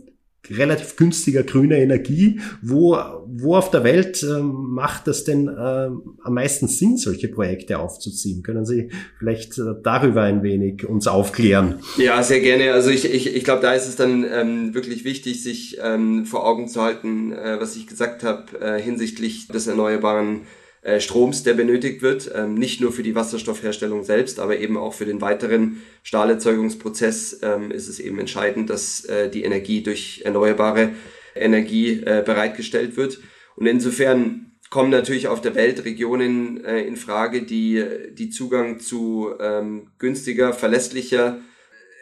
relativ 0.50 0.96
günstiger 0.96 1.44
grüner 1.44 1.78
Energie. 1.78 2.40
Wo, 2.62 2.98
wo 3.28 3.56
auf 3.56 3.72
der 3.72 3.84
Welt 3.84 4.24
äh, 4.24 4.42
macht 4.42 5.08
das 5.08 5.24
denn 5.24 5.48
äh, 5.48 5.52
am 5.52 6.34
meisten 6.34 6.68
Sinn, 6.68 6.98
solche 6.98 7.28
Projekte 7.28 7.80
aufzuziehen? 7.80 8.44
Können 8.44 8.66
Sie 8.66 8.90
vielleicht 9.20 9.58
äh, 9.58 9.76
darüber 9.84 10.24
ein 10.24 10.44
wenig 10.44 10.88
uns 10.88 11.08
aufklären? 11.08 11.80
Ja, 11.98 12.22
sehr 12.24 12.42
gerne. 12.42 12.74
Also 12.74 12.90
ich, 12.90 13.06
ich, 13.06 13.36
ich 13.36 13.44
glaube, 13.44 13.62
da 13.62 13.74
ist 13.74 13.88
es 13.88 13.96
dann 13.96 14.26
ähm, 14.30 14.74
wirklich 14.74 15.06
wichtig, 15.06 15.44
sich 15.44 15.78
ähm, 15.82 16.26
vor 16.26 16.46
Augen 16.46 16.68
zu 16.68 16.82
halten, 16.82 17.32
äh, 17.34 17.58
was 17.60 17.76
ich 17.76 17.88
gesagt 17.88 18.24
habe 18.24 18.60
äh, 18.60 18.82
hinsichtlich 18.82 19.48
des 19.48 19.68
erneuerbaren 19.68 20.42
äh, 20.84 21.00
Stroms, 21.00 21.44
der 21.44 21.54
benötigt 21.54 22.02
wird, 22.02 22.32
ähm, 22.34 22.56
nicht 22.56 22.82
nur 22.82 22.92
für 22.92 23.04
die 23.04 23.14
Wasserstoffherstellung 23.14 24.04
selbst, 24.04 24.40
aber 24.40 24.58
eben 24.58 24.78
auch 24.78 24.96
für 24.96 25.06
den 25.06 25.22
weiteren 25.22 25.84
Stahlerzeugungsprozess 26.02 27.40
ähm, 27.44 27.70
ist 27.70 27.88
es 27.88 28.00
eben 28.00 28.18
entscheidend, 28.18 28.72
dass 28.72 29.06
äh, 29.06 29.30
die 29.30 29.44
Energie 29.44 29.84
durch 29.84 30.24
erneuerbare 30.26 30.94
Energie 31.36 32.02
äh, 32.04 32.24
bereitgestellt 32.26 32.98
wird. 32.98 33.20
Und 33.56 33.68
insofern 33.68 34.54
kommen 34.72 34.90
natürlich 34.90 35.28
auf 35.28 35.42
der 35.42 35.54
Welt 35.54 35.86
Regionen 35.86 36.64
in 36.64 36.96
Frage, 36.96 37.44
die, 37.44 37.84
die 38.14 38.30
Zugang 38.30 38.80
zu 38.80 39.32
ähm, 39.38 39.92
günstiger, 40.00 40.54
verlässlicher 40.54 41.42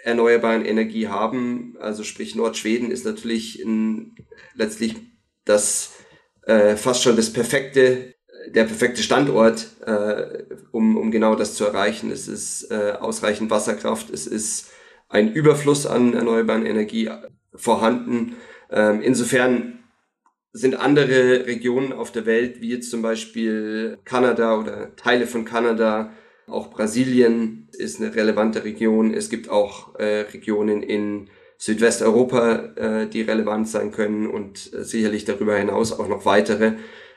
erneuerbaren 0.04 0.64
Energie 0.64 1.08
haben. 1.08 1.76
Also 1.80 2.04
sprich 2.04 2.36
Nordschweden 2.36 2.92
ist 2.92 3.06
natürlich 3.06 3.60
in, 3.60 4.16
letztlich 4.54 4.96
das 5.46 5.94
fast 6.78 7.04
schon 7.04 7.16
das 7.16 7.34
perfekte 7.34 8.14
der 8.48 8.64
perfekte 8.64 9.04
Standort, 9.04 9.68
äh, 9.86 10.44
um, 10.72 10.98
um 10.98 11.12
genau 11.12 11.36
das 11.36 11.56
zu 11.56 11.66
erreichen. 11.66 12.12
Es 12.12 12.28
ist 12.28 12.72
äh, 12.72 12.94
ausreichend 13.00 13.50
Wasserkraft, 13.50 14.10
es 14.10 14.28
ist 14.28 14.72
ein 15.10 15.34
Überfluss 15.34 15.86
an 15.86 16.14
erneuerbaren 16.14 16.66
Energie 16.66 17.10
vorhanden. 17.54 18.36
Ähm, 18.72 19.02
insofern 19.02 19.80
sind 20.52 20.76
andere 20.76 21.46
Regionen 21.46 21.94
auf 21.94 22.12
der 22.12 22.26
Welt, 22.26 22.62
wie 22.62 22.70
jetzt 22.70 22.90
zum 22.90 23.02
Beispiel 23.02 24.00
Kanada 24.04 24.58
oder 24.58 24.96
Teile 24.96 25.28
von 25.28 25.46
Kanada, 25.46 26.12
auch 26.48 26.72
Brasilien 26.72 27.68
ist 27.78 28.02
eine 28.02 28.16
relevante 28.16 28.64
Region. 28.64 29.14
Es 29.14 29.30
gibt 29.30 29.50
auch 29.50 29.96
äh, 30.00 30.22
Regionen 30.22 30.82
in 30.82 31.30
Südwesteuropa, 31.58 32.74
äh, 32.76 33.08
die 33.08 33.22
relevant 33.22 33.68
sein 33.68 33.92
können 33.92 34.28
und 34.28 34.74
äh, 34.74 34.84
sicherlich 34.84 35.26
darüber 35.26 35.56
hinaus 35.56 35.98
auch 35.98 36.08
noch 36.08 36.26
weitere. 36.26 36.74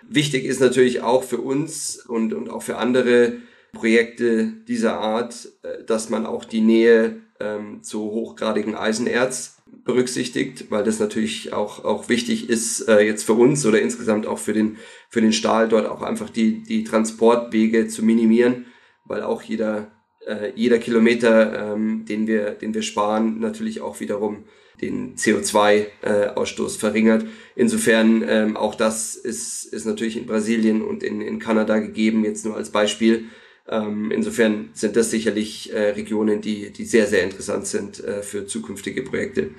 Wichtig 0.09 0.45
ist 0.45 0.61
natürlich 0.61 1.03
auch 1.03 1.23
für 1.23 1.39
uns 1.39 1.97
und, 1.97 2.33
und 2.33 2.51
auch 2.51 2.63
für 2.63 2.77
andere 2.77 3.35
Projekte 3.73 4.53
dieser 4.69 4.99
Art, 4.99 5.49
äh, 5.63 5.85
dass 5.85 6.11
man 6.11 6.27
auch 6.27 6.45
die 6.45 6.61
Nähe 6.61 7.23
ähm, 7.41 7.83
zu 7.83 8.01
hochgradigen 8.01 8.75
Eisenerz 8.75 9.57
berücksichtigt, 9.85 10.71
weil 10.71 10.85
das 10.85 11.01
natürlich 11.01 11.53
auch, 11.53 11.85
auch 11.85 12.09
wichtig 12.09 12.49
ist 12.49 12.89
äh, 12.89 13.01
jetzt 13.01 13.25
für 13.25 13.33
uns 13.33 13.65
oder 13.67 13.81
insgesamt 13.81 14.27
auch 14.27 14.39
für 14.39 14.53
den, 14.53 14.77
für 15.09 15.21
den 15.21 15.33
Stahl 15.33 15.69
dort 15.69 15.87
auch 15.87 16.03
einfach 16.03 16.31
die, 16.31 16.63
die 16.63 16.85
Transportwege 16.85 17.89
zu 17.89 18.05
minimieren, 18.05 18.67
weil 19.05 19.23
auch 19.23 19.43
jeder, 19.43 19.91
äh, 20.27 20.53
jeder 20.55 20.79
Kilometer, 20.79 21.73
ähm, 21.73 22.05
den, 22.05 22.27
wir, 22.27 22.51
den 22.51 22.75
wir 22.75 22.83
sparen, 22.83 23.41
natürlich 23.41 23.81
auch 23.81 24.01
wiederum 24.01 24.45
den 24.83 25.17
CO2-Ausstoß 25.17 26.77
äh, 26.77 26.79
verringert. 26.79 27.25
Insofern 27.55 28.25
ähm, 28.29 28.57
auch 28.57 28.75
das 28.75 29.15
ist, 29.15 29.65
ist 29.65 29.87
natürlich 29.87 30.17
in 30.17 30.27
Brasilien 30.27 30.83
und 30.83 31.03
in, 31.03 31.21
in 31.21 31.39
Kanada 31.39 31.79
gegeben, 31.79 32.25
jetzt 32.25 32.45
nur 32.45 32.57
als 32.57 32.71
Beispiel. 32.71 33.27
Ähm, 33.69 34.11
insofern 34.11 34.71
sind 34.75 34.97
das 34.97 35.11
sicherlich 35.11 35.73
äh, 35.73 35.91
Regionen, 35.91 36.41
die, 36.41 36.73
die 36.73 36.85
sehr, 36.85 37.07
sehr 37.07 37.23
interessant 37.23 37.67
sind 37.67 38.03
äh, 38.03 38.23
für 38.23 38.47
zukünftige 38.47 39.03
Projekte. 39.03 39.51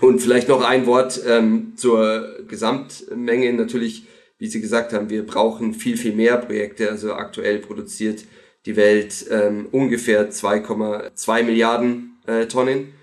Und 0.00 0.20
vielleicht 0.20 0.48
noch 0.48 0.62
ein 0.62 0.86
Wort 0.86 1.20
ähm, 1.26 1.72
zur 1.76 2.44
Gesamtmenge. 2.46 3.52
Natürlich, 3.52 4.06
wie 4.38 4.46
Sie 4.46 4.60
gesagt 4.60 4.92
haben, 4.92 5.08
wir 5.10 5.24
brauchen 5.24 5.74
viel, 5.74 5.96
viel 5.96 6.14
mehr 6.14 6.36
Projekte. 6.36 6.90
Also 6.90 7.14
aktuell 7.14 7.58
produziert 7.58 8.24
die 8.66 8.76
Welt 8.76 9.26
ähm, 9.30 9.68
ungefähr 9.72 10.30
2,2 10.30 11.42
Milliarden 11.42 12.18
äh, 12.26 12.46
Tonnen. 12.46 12.94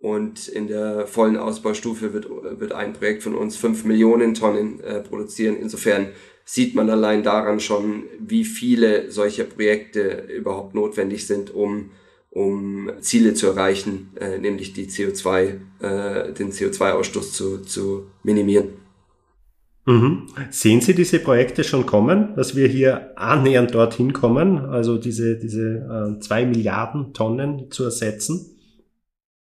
Und 0.00 0.46
in 0.46 0.68
der 0.68 1.06
vollen 1.08 1.36
Ausbaustufe 1.36 2.12
wird, 2.12 2.28
wird 2.30 2.72
ein 2.72 2.92
Projekt 2.92 3.24
von 3.24 3.34
uns 3.34 3.56
fünf 3.56 3.84
Millionen 3.84 4.34
Tonnen 4.34 4.80
äh, 4.80 5.00
produzieren. 5.00 5.56
Insofern 5.56 6.08
sieht 6.44 6.74
man 6.74 6.88
allein 6.88 7.24
daran 7.24 7.58
schon, 7.58 8.04
wie 8.18 8.44
viele 8.44 9.10
solcher 9.10 9.44
Projekte 9.44 10.24
überhaupt 10.34 10.74
notwendig 10.74 11.26
sind, 11.26 11.52
um, 11.52 11.90
um 12.30 12.90
Ziele 13.00 13.34
zu 13.34 13.48
erreichen, 13.48 14.10
äh, 14.20 14.38
nämlich 14.38 14.72
die 14.72 14.86
CO2, 14.86 15.58
äh, 15.80 16.32
den 16.32 16.52
CO2-Ausstoß 16.52 17.32
zu, 17.32 17.58
zu 17.62 18.06
minimieren. 18.22 18.68
Mhm. 19.84 20.28
Sehen 20.50 20.80
Sie 20.80 20.94
diese 20.94 21.18
Projekte 21.18 21.64
schon 21.64 21.86
kommen, 21.86 22.34
dass 22.36 22.54
wir 22.54 22.68
hier 22.68 23.18
annähernd 23.18 23.74
dorthin 23.74 24.12
kommen, 24.12 24.58
also 24.58 24.96
diese, 24.96 25.38
diese 25.38 26.16
äh, 26.16 26.20
zwei 26.20 26.46
Milliarden 26.46 27.14
Tonnen 27.14 27.70
zu 27.70 27.84
ersetzen? 27.84 28.57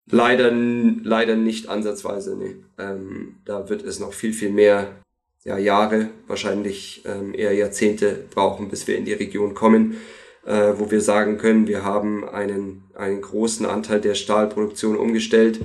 Leider, 0.06 0.52
leider 0.52 1.36
nicht 1.36 1.70
ansatzweise, 1.70 2.36
nee. 2.38 2.56
Ähm, 2.78 3.38
da 3.46 3.70
wird 3.70 3.84
es 3.84 4.00
noch 4.00 4.14
viel, 4.14 4.34
viel 4.34 4.52
mehr 4.52 5.04
ja, 5.46 5.58
Jahre, 5.58 6.10
wahrscheinlich 6.28 7.04
ähm, 7.06 7.34
eher 7.34 7.54
Jahrzehnte 7.54 8.26
brauchen, 8.34 8.70
bis 8.70 8.88
wir 8.88 8.98
in 8.98 9.06
die 9.06 9.14
Region 9.14 9.54
kommen, 9.54 9.98
äh, 10.46 10.74
wo 10.78 10.92
wir 10.92 11.02
sagen 11.02 11.38
können, 11.38 11.68
wir 11.68 11.84
haben 11.84 12.28
einen, 12.28 12.84
einen 12.96 13.22
großen 13.22 13.66
Anteil 13.66 14.02
der 14.02 14.16
Stahlproduktion 14.16 14.98
umgestellt. 14.98 15.62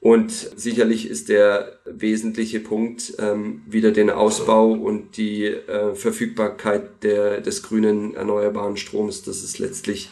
Und 0.00 0.30
sicherlich 0.30 1.08
ist 1.08 1.30
der 1.30 1.78
wesentliche 1.86 2.60
Punkt 2.60 3.14
ähm, 3.18 3.62
wieder 3.66 3.90
den 3.90 4.10
Ausbau 4.10 4.72
und 4.72 5.16
die 5.16 5.46
äh, 5.46 5.94
Verfügbarkeit 5.94 7.02
der, 7.02 7.40
des 7.40 7.62
grünen 7.62 8.14
erneuerbaren 8.14 8.76
Stroms. 8.76 9.22
Das 9.22 9.42
ist 9.42 9.58
letztlich 9.58 10.10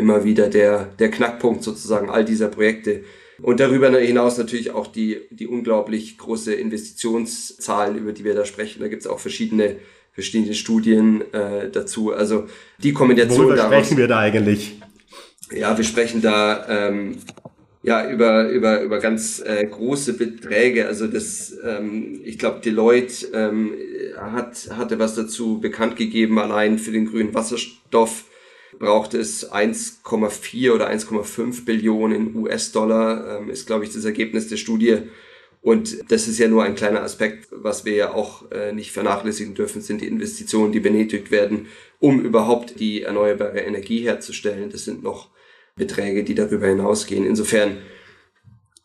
immer 0.00 0.24
wieder 0.24 0.48
der, 0.48 0.86
der 0.98 1.10
Knackpunkt 1.10 1.62
sozusagen 1.62 2.10
all 2.10 2.24
dieser 2.24 2.48
Projekte. 2.48 3.04
Und 3.42 3.60
darüber 3.60 3.88
hinaus 3.98 4.36
natürlich 4.36 4.70
auch 4.72 4.86
die, 4.86 5.20
die 5.30 5.46
unglaublich 5.46 6.18
große 6.18 6.52
Investitionszahlen, 6.52 7.96
über 7.96 8.12
die 8.12 8.24
wir 8.24 8.34
da 8.34 8.44
sprechen. 8.44 8.80
Da 8.80 8.88
gibt 8.88 9.02
es 9.02 9.06
auch 9.06 9.18
verschiedene, 9.18 9.76
verschiedene 10.12 10.54
Studien 10.54 11.22
äh, 11.32 11.70
dazu. 11.70 12.12
Also 12.12 12.46
die 12.82 12.92
Kombination 12.92 13.44
Worüber 13.44 13.56
daraus, 13.56 13.72
sprechen 13.72 13.98
wir 13.98 14.08
da 14.08 14.18
eigentlich? 14.18 14.80
Ja, 15.52 15.76
wir 15.76 15.84
sprechen 15.84 16.20
da 16.20 16.66
ähm, 16.68 17.16
Ja, 17.82 18.10
über, 18.10 18.50
über, 18.50 18.82
über 18.82 18.98
ganz 18.98 19.40
äh, 19.40 19.64
große 19.66 20.12
Beträge. 20.18 20.86
Also 20.86 21.06
das, 21.06 21.56
ähm, 21.64 22.20
ich 22.24 22.38
glaube, 22.38 22.60
Deloitte 22.60 23.28
ähm, 23.32 23.72
hat, 24.18 24.68
hatte 24.76 24.98
was 24.98 25.14
dazu 25.14 25.60
bekannt 25.60 25.96
gegeben, 25.96 26.38
allein 26.38 26.78
für 26.78 26.92
den 26.92 27.06
grünen 27.06 27.32
Wasserstoff 27.32 28.26
braucht 28.78 29.14
es 29.14 29.50
1,4 29.50 30.72
oder 30.72 30.90
1,5 30.90 31.64
Billionen 31.64 32.36
US-Dollar, 32.36 33.40
ähm, 33.40 33.50
ist, 33.50 33.66
glaube 33.66 33.84
ich, 33.84 33.92
das 33.92 34.04
Ergebnis 34.04 34.48
der 34.48 34.56
Studie. 34.56 34.98
Und 35.62 36.10
das 36.10 36.26
ist 36.26 36.38
ja 36.38 36.48
nur 36.48 36.64
ein 36.64 36.74
kleiner 36.74 37.02
Aspekt, 37.02 37.48
was 37.50 37.84
wir 37.84 37.94
ja 37.94 38.14
auch 38.14 38.50
äh, 38.50 38.72
nicht 38.72 38.92
vernachlässigen 38.92 39.54
dürfen, 39.54 39.82
sind 39.82 40.00
die 40.00 40.06
Investitionen, 40.06 40.72
die 40.72 40.80
benötigt 40.80 41.30
werden, 41.30 41.66
um 41.98 42.20
überhaupt 42.24 42.80
die 42.80 43.02
erneuerbare 43.02 43.60
Energie 43.60 44.00
herzustellen. 44.00 44.70
Das 44.70 44.84
sind 44.84 45.02
noch 45.02 45.28
Beträge, 45.76 46.24
die 46.24 46.34
darüber 46.34 46.66
hinausgehen. 46.66 47.26
Insofern 47.26 47.78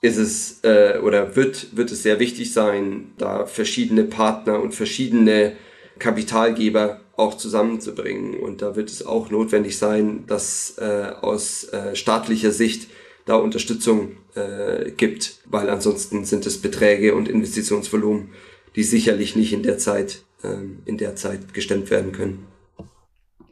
ist 0.02 0.17
es 0.17 0.60
äh, 0.63 1.00
oder 1.00 1.36
wird, 1.36 1.78
wird 1.78 1.91
es 1.91 2.04
sehr 2.04 2.19
wichtig 2.19 2.52
sein, 2.52 3.13
da 3.17 3.45
verschiedene 3.45 4.04
Partner 4.04 4.62
und 4.62 4.76
verschiedene 4.76 5.56
Kapitalgeber 5.98 7.02
auch 7.17 7.36
zusammenzubringen. 7.36 8.39
Und 8.39 8.62
da 8.62 8.75
wird 8.75 8.89
es 8.89 9.06
auch 9.06 9.30
notwendig 9.30 9.78
sein, 9.78 10.25
dass 10.28 10.75
äh, 10.78 11.12
aus 11.21 11.65
äh, 11.65 11.95
staatlicher 11.95 12.51
Sicht 12.51 12.89
da 13.25 13.36
Unterstützung 13.36 14.17
äh, 14.36 14.91
gibt, 14.91 15.39
weil 15.45 15.69
ansonsten 15.69 16.25
sind 16.25 16.45
es 16.45 16.62
Beträge 16.62 17.15
und 17.15 17.28
Investitionsvolumen, 17.28 18.30
die 18.75 18.84
sicherlich 18.84 19.36
nicht 19.36 19.54
in 19.54 19.63
der 19.63 19.78
Zeit, 19.78 20.23
ähm, 20.43 20.80
in 20.86 20.97
der 20.97 21.15
Zeit 21.15 21.54
gestemmt 21.54 21.89
werden 21.89 22.12
können. 22.12 22.47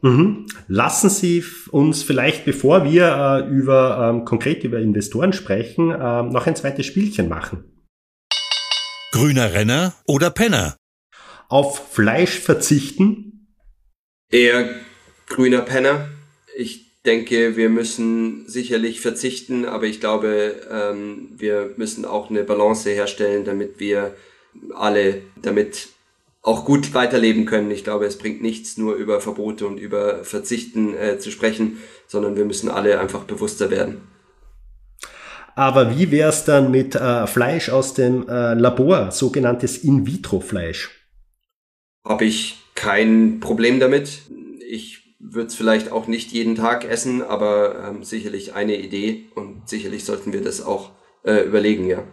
Mhm. 0.02 0.46
Lassen 0.68 1.08
Sie 1.08 1.42
uns 1.70 2.02
vielleicht, 2.02 2.44
bevor 2.44 2.84
wir 2.84 3.46
äh, 3.46 3.48
über 3.48 4.10
ähm, 4.10 4.26
konkret 4.26 4.62
über 4.62 4.78
Investoren 4.78 5.32
sprechen, 5.32 5.90
äh, 5.90 6.22
noch 6.22 6.46
ein 6.46 6.56
zweites 6.56 6.84
Spielchen 6.84 7.28
machen. 7.28 7.64
Grüner 9.12 9.54
Renner 9.54 9.94
oder 10.06 10.30
Penner? 10.30 10.76
Auf 11.48 11.92
Fleisch 11.92 12.38
verzichten? 12.38 13.33
Eher 14.30 14.68
grüner 15.26 15.60
Penner. 15.60 16.08
Ich 16.56 16.84
denke, 17.04 17.56
wir 17.56 17.68
müssen 17.68 18.48
sicherlich 18.48 19.00
verzichten, 19.00 19.64
aber 19.64 19.84
ich 19.84 20.00
glaube, 20.00 20.54
ähm, 20.70 21.28
wir 21.36 21.74
müssen 21.76 22.04
auch 22.04 22.30
eine 22.30 22.44
Balance 22.44 22.90
herstellen, 22.90 23.44
damit 23.44 23.78
wir 23.78 24.14
alle 24.74 25.22
damit 25.42 25.88
auch 26.42 26.64
gut 26.64 26.94
weiterleben 26.94 27.46
können. 27.46 27.70
Ich 27.70 27.84
glaube, 27.84 28.06
es 28.06 28.18
bringt 28.18 28.42
nichts, 28.42 28.76
nur 28.76 28.94
über 28.94 29.20
Verbote 29.20 29.66
und 29.66 29.78
über 29.78 30.24
Verzichten 30.24 30.94
äh, 30.96 31.18
zu 31.18 31.30
sprechen, 31.30 31.78
sondern 32.06 32.36
wir 32.36 32.44
müssen 32.44 32.70
alle 32.70 33.00
einfach 33.00 33.24
bewusster 33.24 33.70
werden. 33.70 34.02
Aber 35.56 35.96
wie 35.96 36.10
wäre 36.10 36.30
es 36.30 36.44
dann 36.44 36.70
mit 36.70 36.94
äh, 36.94 37.26
Fleisch 37.26 37.68
aus 37.68 37.94
dem 37.94 38.28
äh, 38.28 38.54
Labor, 38.54 39.10
sogenanntes 39.10 39.78
In-vitro-Fleisch? 39.78 40.90
Habe 42.06 42.24
ich 42.24 42.63
kein 42.74 43.40
Problem 43.40 43.80
damit. 43.80 44.22
Ich 44.68 45.16
würde 45.18 45.46
es 45.48 45.54
vielleicht 45.54 45.90
auch 45.90 46.06
nicht 46.06 46.32
jeden 46.32 46.54
Tag 46.54 46.84
essen, 46.84 47.22
aber 47.22 47.88
ähm, 47.88 48.04
sicherlich 48.04 48.54
eine 48.54 48.76
Idee 48.76 49.26
und 49.34 49.68
sicherlich 49.68 50.04
sollten 50.04 50.32
wir 50.32 50.42
das 50.42 50.60
auch 50.60 50.90
äh, 51.24 51.44
überlegen, 51.44 51.86
ja. 51.86 52.04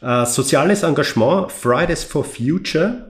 Äh, 0.00 0.26
soziales 0.26 0.82
Engagement, 0.82 1.52
Fridays 1.52 2.02
for 2.02 2.24
Future, 2.24 3.08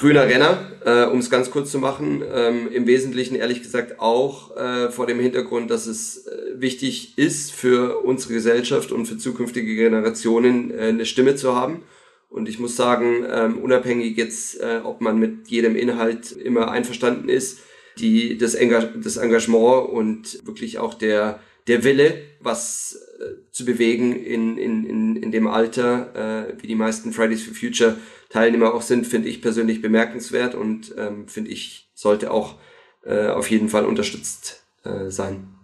Grüner 0.00 0.26
Renner, 0.26 0.56
äh, 0.86 1.04
um 1.04 1.18
es 1.18 1.28
ganz 1.28 1.50
kurz 1.50 1.70
zu 1.70 1.78
machen, 1.78 2.22
ähm, 2.32 2.72
im 2.72 2.86
Wesentlichen 2.86 3.34
ehrlich 3.34 3.62
gesagt 3.62 4.00
auch 4.00 4.56
äh, 4.56 4.90
vor 4.90 5.06
dem 5.06 5.20
Hintergrund, 5.20 5.70
dass 5.70 5.86
es 5.86 6.26
äh, 6.26 6.58
wichtig 6.58 7.18
ist 7.18 7.52
für 7.52 7.98
unsere 7.98 8.32
Gesellschaft 8.32 8.92
und 8.92 9.04
für 9.04 9.18
zukünftige 9.18 9.74
Generationen 9.74 10.70
äh, 10.70 10.84
eine 10.84 11.04
Stimme 11.04 11.34
zu 11.34 11.54
haben. 11.54 11.82
Und 12.30 12.48
ich 12.48 12.58
muss 12.60 12.76
sagen, 12.76 13.26
ähm, 13.28 13.58
unabhängig 13.58 14.16
jetzt, 14.16 14.60
äh, 14.60 14.80
ob 14.84 15.00
man 15.00 15.18
mit 15.18 15.48
jedem 15.48 15.74
Inhalt 15.74 16.32
immer 16.32 16.70
einverstanden 16.70 17.28
ist, 17.28 17.58
die, 17.98 18.38
das, 18.38 18.54
Enga 18.54 18.80
das 18.80 19.16
Engagement 19.16 19.90
und 19.90 20.46
wirklich 20.46 20.78
auch 20.78 20.94
der, 20.94 21.40
der 21.66 21.82
Wille, 21.84 22.22
was 22.40 22.98
äh, 23.18 23.50
zu 23.50 23.64
bewegen 23.64 24.14
in, 24.14 24.56
in, 24.56 24.86
in, 24.86 25.16
in 25.16 25.32
dem 25.32 25.48
Alter, 25.48 26.48
äh, 26.48 26.62
wie 26.62 26.68
die 26.68 26.76
meisten 26.76 27.12
Fridays 27.12 27.42
for 27.42 27.54
Future 27.54 27.96
Teilnehmer 28.28 28.74
auch 28.74 28.82
sind, 28.82 29.08
finde 29.08 29.28
ich 29.28 29.42
persönlich 29.42 29.82
bemerkenswert 29.82 30.54
und 30.54 30.94
ähm, 30.96 31.26
finde 31.26 31.50
ich, 31.50 31.90
sollte 31.94 32.30
auch 32.30 32.58
äh, 33.04 33.26
auf 33.26 33.50
jeden 33.50 33.68
Fall 33.68 33.84
unterstützt 33.84 34.64
äh, 34.84 35.10
sein. 35.10 35.59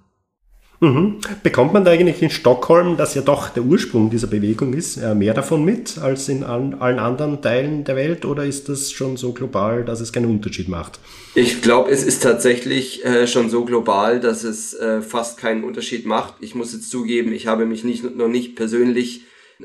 Mhm. 0.80 1.18
Bekommt 1.42 1.72
man 1.72 1.84
da 1.84 1.90
eigentlich 1.92 2.22
in 2.22 2.30
Stockholm, 2.30 2.96
das 2.96 3.14
ja 3.14 3.22
doch 3.22 3.48
der 3.48 3.62
Ursprung 3.62 4.10
dieser 4.10 4.26
Bewegung 4.26 4.74
ist, 4.74 4.98
äh, 4.98 5.14
mehr 5.14 5.32
davon 5.32 5.64
mit 5.64 5.98
als 5.98 6.28
in 6.28 6.44
allen 6.44 6.98
anderen 6.98 7.40
Teilen 7.40 7.84
der 7.84 7.96
Welt 7.96 8.24
oder 8.24 8.44
ist 8.44 8.68
das 8.68 8.92
schon 8.92 9.16
so 9.16 9.32
global, 9.32 9.84
dass 9.84 10.00
es 10.00 10.12
keinen 10.12 10.26
Unterschied 10.26 10.68
macht? 10.68 11.00
Ich 11.34 11.62
glaube, 11.62 11.90
es 11.90 12.02
ist 12.02 12.22
tatsächlich 12.22 13.04
äh, 13.04 13.26
schon 13.26 13.48
so 13.48 13.64
global, 13.64 14.20
dass 14.20 14.44
es 14.44 14.74
äh, 14.74 15.00
fast 15.00 15.38
keinen 15.38 15.64
Unterschied 15.64 16.04
macht. 16.04 16.34
Ich 16.40 16.54
muss 16.54 16.72
jetzt 16.72 16.90
zugeben, 16.90 17.32
ich 17.32 17.46
habe 17.46 17.64
mich 17.64 17.82
nicht, 17.84 18.16
noch 18.16 18.28
nicht 18.28 18.54
persönlich 18.56 19.22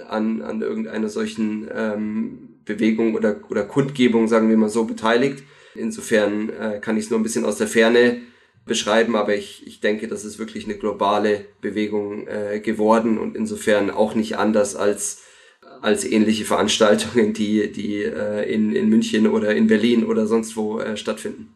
an, 0.08 0.42
an 0.42 0.62
irgendeiner 0.62 1.10
solchen 1.10 1.68
ähm, 1.76 2.50
Bewegung 2.64 3.16
oder, 3.16 3.42
oder 3.50 3.64
Kundgebung, 3.64 4.30
sagen 4.30 4.50
wir 4.50 4.56
mal 4.56 4.70
so, 4.70 4.86
beteiligt. 4.86 5.44
Insofern 5.76 6.50
äh, 6.50 6.80
kann 6.80 6.98
ich 6.98 7.06
es 7.06 7.10
nur 7.10 7.20
ein 7.20 7.24
bisschen 7.24 7.46
aus 7.46 7.58
der 7.58 7.68
Ferne 7.68 8.22
beschreiben, 8.66 9.16
aber 9.16 9.36
ich, 9.36 9.66
ich 9.66 9.80
denke, 9.80 10.08
das 10.08 10.24
ist 10.24 10.40
wirklich 10.40 10.66
eine 10.66 10.76
globale 10.76 11.46
Bewegung 11.62 12.28
äh, 12.28 12.60
geworden 12.60 13.18
und 13.18 13.36
insofern 13.36 13.90
auch 13.90 14.16
nicht 14.16 14.38
anders 14.38 14.76
als, 14.76 15.24
als 15.82 16.06
ähnliche 16.06 16.46
Veranstaltungen, 16.46 17.34
die, 17.34 17.72
die 17.72 18.04
äh, 18.04 18.52
in, 18.52 18.76
in 18.76 18.90
München 18.90 19.28
oder 19.28 19.56
in 19.56 19.68
Berlin 19.68 20.06
oder 20.06 20.28
sonst 20.28 20.56
wo 20.56 20.80
äh, 20.80 20.96
stattfinden. 20.96 21.54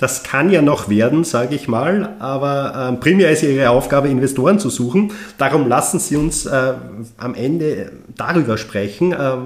Das 0.00 0.22
kann 0.22 0.48
ja 0.48 0.62
noch 0.62 0.88
werden, 0.88 1.24
sage 1.24 1.54
ich 1.54 1.68
mal, 1.68 2.16
aber 2.20 2.94
äh, 2.94 2.96
primär 2.96 3.30
ist 3.30 3.42
Ihre 3.42 3.68
Aufgabe, 3.68 4.08
Investoren 4.08 4.58
zu 4.58 4.70
suchen. 4.70 5.12
Darum 5.36 5.68
lassen 5.68 5.98
Sie 5.98 6.16
uns 6.16 6.46
äh, 6.46 6.72
am 7.18 7.34
Ende 7.34 7.92
darüber 8.16 8.56
sprechen. 8.56 9.12
Äh, 9.12 9.36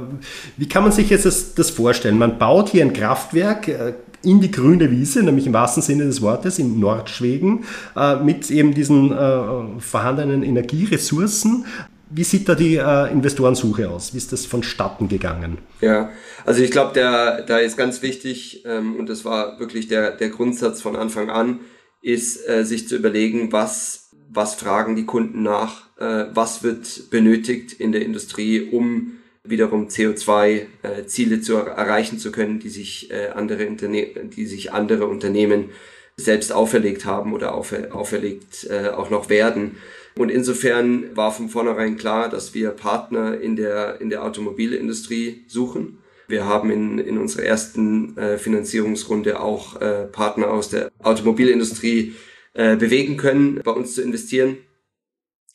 wie 0.57 0.69
kann 0.69 0.85
man 0.85 0.93
sich 0.93 1.11
jetzt 1.11 1.27
das, 1.27 1.55
das, 1.55 1.71
vorstellen? 1.71 2.19
Man 2.19 2.39
baut 2.39 2.69
hier 2.69 2.85
ein 2.85 2.93
Kraftwerk 2.93 3.67
äh, 3.67 3.95
in 4.25 4.41
die 4.41 4.51
grüne 4.51 4.91
Wiese, 4.91 5.23
nämlich 5.23 5.47
im 5.47 5.53
wahrsten 5.53 5.83
Sinne 5.83 6.05
des 6.05 6.23
Wortes, 6.23 6.59
in 6.59 6.81
Nordschweden, 6.81 7.65
äh, 7.97 8.17
mit 8.17 8.51
eben 8.51 8.75
diesen 8.75 9.13
äh, 9.13 9.81
vorhandenen 9.81 10.43
Energieressourcen. 10.43 11.65
Wie 12.11 12.25
sieht 12.25 12.49
da 12.49 12.55
die 12.55 12.77
äh, 12.77 13.13
Investorensuche 13.13 13.91
aus? 13.91 14.15
Wie 14.15 14.19
ist 14.19 14.33
das 14.33 14.47
vonstatten 14.47 15.09
gegangen? 15.09 15.59
Ja, 15.81 16.11
also 16.45 16.63
ich 16.63 16.71
glaube, 16.71 16.93
da 16.95 17.59
ist 17.59 17.77
ganz 17.77 18.03
wichtig 18.03 18.65
ähm, 18.67 18.97
und 18.97 19.09
das 19.09 19.25
war 19.25 19.59
wirklich 19.59 19.89
der 19.89 20.13
der 20.13 20.29
Grundsatz 20.29 20.81
von 20.81 20.97
Anfang 20.97 21.31
an, 21.31 21.61
ist 22.03 22.49
äh, 22.49 22.65
sich 22.65 22.87
zu 22.87 22.97
überlegen, 22.97 23.51
was 23.53 24.05
was 24.35 24.55
fragen 24.55 24.97
die 24.97 25.07
Kunden 25.07 25.43
nach, 25.43 25.89
äh, 25.99 26.27
was 26.33 26.63
wird 26.63 27.11
benötigt 27.11 27.73
in 27.73 27.93
der 27.93 28.03
Industrie, 28.03 28.69
um 28.71 29.19
wiederum 29.44 29.88
CO2-Ziele 29.88 31.37
äh, 31.37 31.40
zu 31.40 31.57
er 31.57 31.66
erreichen 31.66 32.18
zu 32.18 32.33
können, 32.33 32.59
die 32.59 32.70
sich 32.70 33.11
äh, 33.11 33.28
andere 33.35 33.64
Interne 33.64 34.07
die 34.24 34.46
sich 34.46 34.72
andere 34.72 35.07
Unternehmen 35.07 35.70
selbst 36.16 36.52
auferlegt 36.52 37.04
haben 37.04 37.33
oder 37.33 37.54
aufer 37.54 37.94
auferlegt 37.94 38.68
äh, 38.70 38.88
auch 38.88 39.11
noch 39.11 39.28
werden. 39.28 39.76
Und 40.16 40.30
insofern 40.30 41.16
war 41.16 41.33
von 41.33 41.48
vornherein 41.48 41.96
klar, 41.96 42.28
dass 42.28 42.54
wir 42.54 42.70
Partner 42.70 43.40
in 43.40 43.57
der, 43.57 44.00
in 44.00 44.11
der 44.11 44.24
Automobilindustrie 44.24 45.44
suchen. 45.48 45.98
Wir 46.28 46.46
haben 46.46 46.70
in, 46.70 46.98
in 46.98 47.18
unserer 47.18 47.42
ersten 47.42 48.16
äh, 48.16 48.38
Finanzierungsrunde 48.38 49.40
auch 49.40 49.80
äh, 49.80 50.04
Partner 50.07 50.50
aus 50.50 50.70
der 50.70 50.90
Automobilindustrie 51.02 52.14
äh, 52.54 52.76
bewegen 52.76 53.16
können, 53.16 53.61
bei 53.62 53.72
uns 53.72 53.94
zu 53.94 54.02
investieren. 54.02 54.57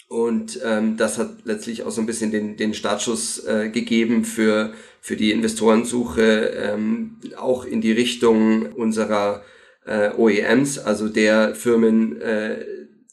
Und 0.10 0.60
ähm, 0.66 0.98
das 0.98 1.18
hat 1.20 1.46
letztlich 1.46 1.84
auch 1.84 1.92
so 1.92 2.02
ein 2.02 2.08
bisschen 2.08 2.32
den, 2.32 2.58
den 2.58 2.74
Startschuss 2.74 3.46
äh, 3.46 3.70
gegeben 3.70 4.26
für, 4.26 4.74
für 5.02 5.16
die 5.16 5.32
Investorensuche, 5.32 6.52
ähm, 6.56 7.18
auch 7.38 7.64
in 7.64 7.80
die 7.80 7.92
Richtung 7.92 8.74
unserer 8.74 9.44
äh, 9.86 10.10
OEMs, 10.18 10.80
also 10.80 11.10
der 11.10 11.54
Firmen, 11.54 12.20
äh, 12.22 12.66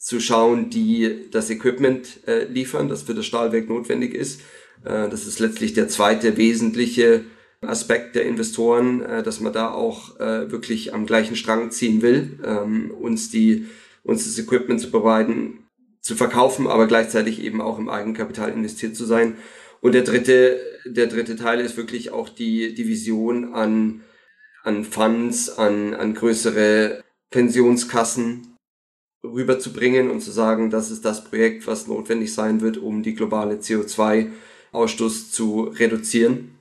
zu 0.07 0.19
schauen, 0.19 0.69
die 0.69 1.29
das 1.31 1.49
Equipment 1.49 2.25
äh, 2.27 2.45
liefern, 2.45 2.87
das 2.87 3.03
für 3.03 3.13
das 3.13 3.25
Stahlwerk 3.25 3.67
notwendig 3.67 4.13
ist. 4.13 4.41
Äh, 4.85 5.09
das 5.09 5.27
ist 5.27 5.39
letztlich 5.39 5.73
der 5.73 5.89
zweite 5.89 6.37
wesentliche 6.37 7.25
Aspekt 7.61 8.15
der 8.15 8.25
Investoren, 8.25 9.01
äh, 9.01 9.21
dass 9.21 9.39
man 9.39 9.53
da 9.53 9.69
auch 9.71 10.19
äh, 10.19 10.49
wirklich 10.49 10.93
am 10.93 11.05
gleichen 11.05 11.35
Strang 11.35 11.71
ziehen 11.71 12.01
will, 12.01 12.39
ähm, 12.43 12.89
uns 12.91 13.29
die 13.29 13.67
uns 14.03 14.23
das 14.23 14.39
Equipment 14.39 14.79
zu 14.79 14.89
bereiten, 14.89 15.66
zu 16.07 16.15
verkaufen, 16.15 16.67
aber 16.67 16.87
gleichzeitig 16.87 17.43
eben 17.43 17.59
auch 17.59 17.77
im 17.77 17.89
Eigenkapital 17.89 18.49
investiert 18.49 18.95
zu 18.95 19.03
sein. 19.03 19.35
Und 19.81 19.91
der 19.91 20.03
dritte, 20.03 20.57
der 20.85 21.07
dritte 21.07 21.35
Teil 21.35 21.59
ist 21.59 21.75
wirklich 21.75 22.11
auch 22.11 22.29
die, 22.29 22.73
die 22.73 22.87
Vision 22.87 23.53
an, 23.53 24.03
an 24.63 24.85
Funds, 24.85 25.49
an, 25.49 25.93
an 25.93 26.13
größere 26.13 27.03
Pensionskassen, 27.29 28.55
rüberzubringen 29.21 30.09
und 30.09 30.21
zu 30.21 30.31
sagen, 30.31 30.69
das 30.69 30.91
ist 30.91 31.03
das 31.03 31.25
Projekt, 31.25 31.67
was 31.67 31.87
notwendig 31.87 32.33
sein 32.33 32.61
wird, 32.61 32.77
um 32.77 33.03
die 33.03 33.13
globale 33.13 33.55
CO2-Ausstoß 33.55 35.31
zu 35.31 35.63
reduzieren. 35.63 36.57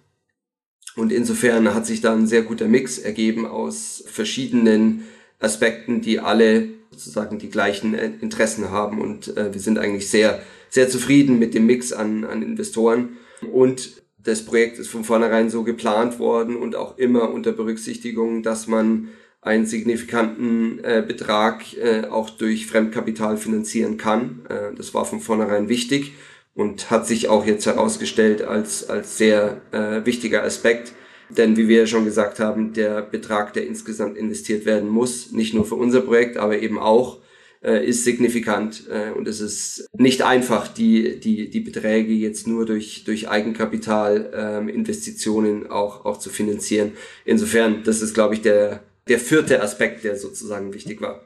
Und 0.96 1.12
insofern 1.12 1.72
hat 1.72 1.86
sich 1.86 2.00
da 2.00 2.12
ein 2.12 2.26
sehr 2.26 2.42
guter 2.42 2.66
Mix 2.66 2.98
ergeben 2.98 3.46
aus 3.46 4.02
verschiedenen 4.08 5.04
Aspekten, 5.38 6.00
die 6.00 6.18
alle 6.18 6.75
sozusagen 6.96 7.38
die 7.38 7.50
gleichen 7.50 7.94
äh, 7.94 8.10
Interessen 8.20 8.70
haben. 8.70 9.00
Und 9.00 9.36
äh, 9.36 9.52
wir 9.52 9.60
sind 9.60 9.78
eigentlich 9.78 10.08
sehr, 10.08 10.40
sehr 10.70 10.88
zufrieden 10.88 11.38
mit 11.38 11.54
dem 11.54 11.66
Mix 11.66 11.92
an, 11.92 12.24
an 12.24 12.42
Investoren. 12.42 13.16
Und 13.52 14.02
das 14.18 14.44
Projekt 14.44 14.78
ist 14.78 14.88
von 14.88 15.04
vornherein 15.04 15.50
so 15.50 15.62
geplant 15.62 16.18
worden 16.18 16.56
und 16.56 16.74
auch 16.74 16.98
immer 16.98 17.30
unter 17.30 17.52
Berücksichtigung, 17.52 18.42
dass 18.42 18.66
man 18.66 19.08
einen 19.40 19.66
signifikanten 19.66 20.82
äh, 20.82 21.04
Betrag 21.06 21.62
äh, 21.76 22.06
auch 22.08 22.30
durch 22.30 22.66
Fremdkapital 22.66 23.36
finanzieren 23.36 23.96
kann. 23.96 24.40
Äh, 24.48 24.74
das 24.74 24.92
war 24.94 25.04
von 25.04 25.20
vornherein 25.20 25.68
wichtig 25.68 26.14
und 26.54 26.90
hat 26.90 27.06
sich 27.06 27.28
auch 27.28 27.46
jetzt 27.46 27.66
herausgestellt 27.66 28.42
als, 28.42 28.88
als 28.88 29.18
sehr 29.18 29.60
äh, 29.70 30.04
wichtiger 30.04 30.42
Aspekt. 30.42 30.92
Denn 31.28 31.56
wie 31.56 31.68
wir 31.68 31.80
ja 31.80 31.86
schon 31.86 32.04
gesagt 32.04 32.38
haben, 32.38 32.72
der 32.72 33.02
Betrag, 33.02 33.52
der 33.52 33.66
insgesamt 33.66 34.16
investiert 34.16 34.64
werden 34.64 34.88
muss, 34.88 35.32
nicht 35.32 35.54
nur 35.54 35.64
für 35.64 35.74
unser 35.74 36.00
Projekt, 36.00 36.36
aber 36.36 36.58
eben 36.58 36.78
auch, 36.78 37.18
äh, 37.62 37.84
ist 37.86 38.04
signifikant. 38.04 38.84
Äh, 38.88 39.16
und 39.16 39.26
es 39.26 39.40
ist 39.40 39.88
nicht 39.96 40.22
einfach, 40.22 40.68
die, 40.68 41.18
die, 41.18 41.50
die 41.50 41.60
Beträge 41.60 42.12
jetzt 42.12 42.46
nur 42.46 42.64
durch, 42.64 43.04
durch 43.04 43.28
Eigenkapital 43.28 44.30
ähm, 44.34 44.68
Investitionen 44.68 45.68
auch, 45.68 46.04
auch 46.04 46.18
zu 46.18 46.30
finanzieren. 46.30 46.92
Insofern, 47.24 47.82
das 47.84 48.02
ist, 48.02 48.14
glaube 48.14 48.34
ich, 48.34 48.42
der, 48.42 48.80
der 49.08 49.18
vierte 49.18 49.62
Aspekt, 49.62 50.04
der 50.04 50.16
sozusagen 50.16 50.74
wichtig 50.74 51.00
war. 51.00 51.22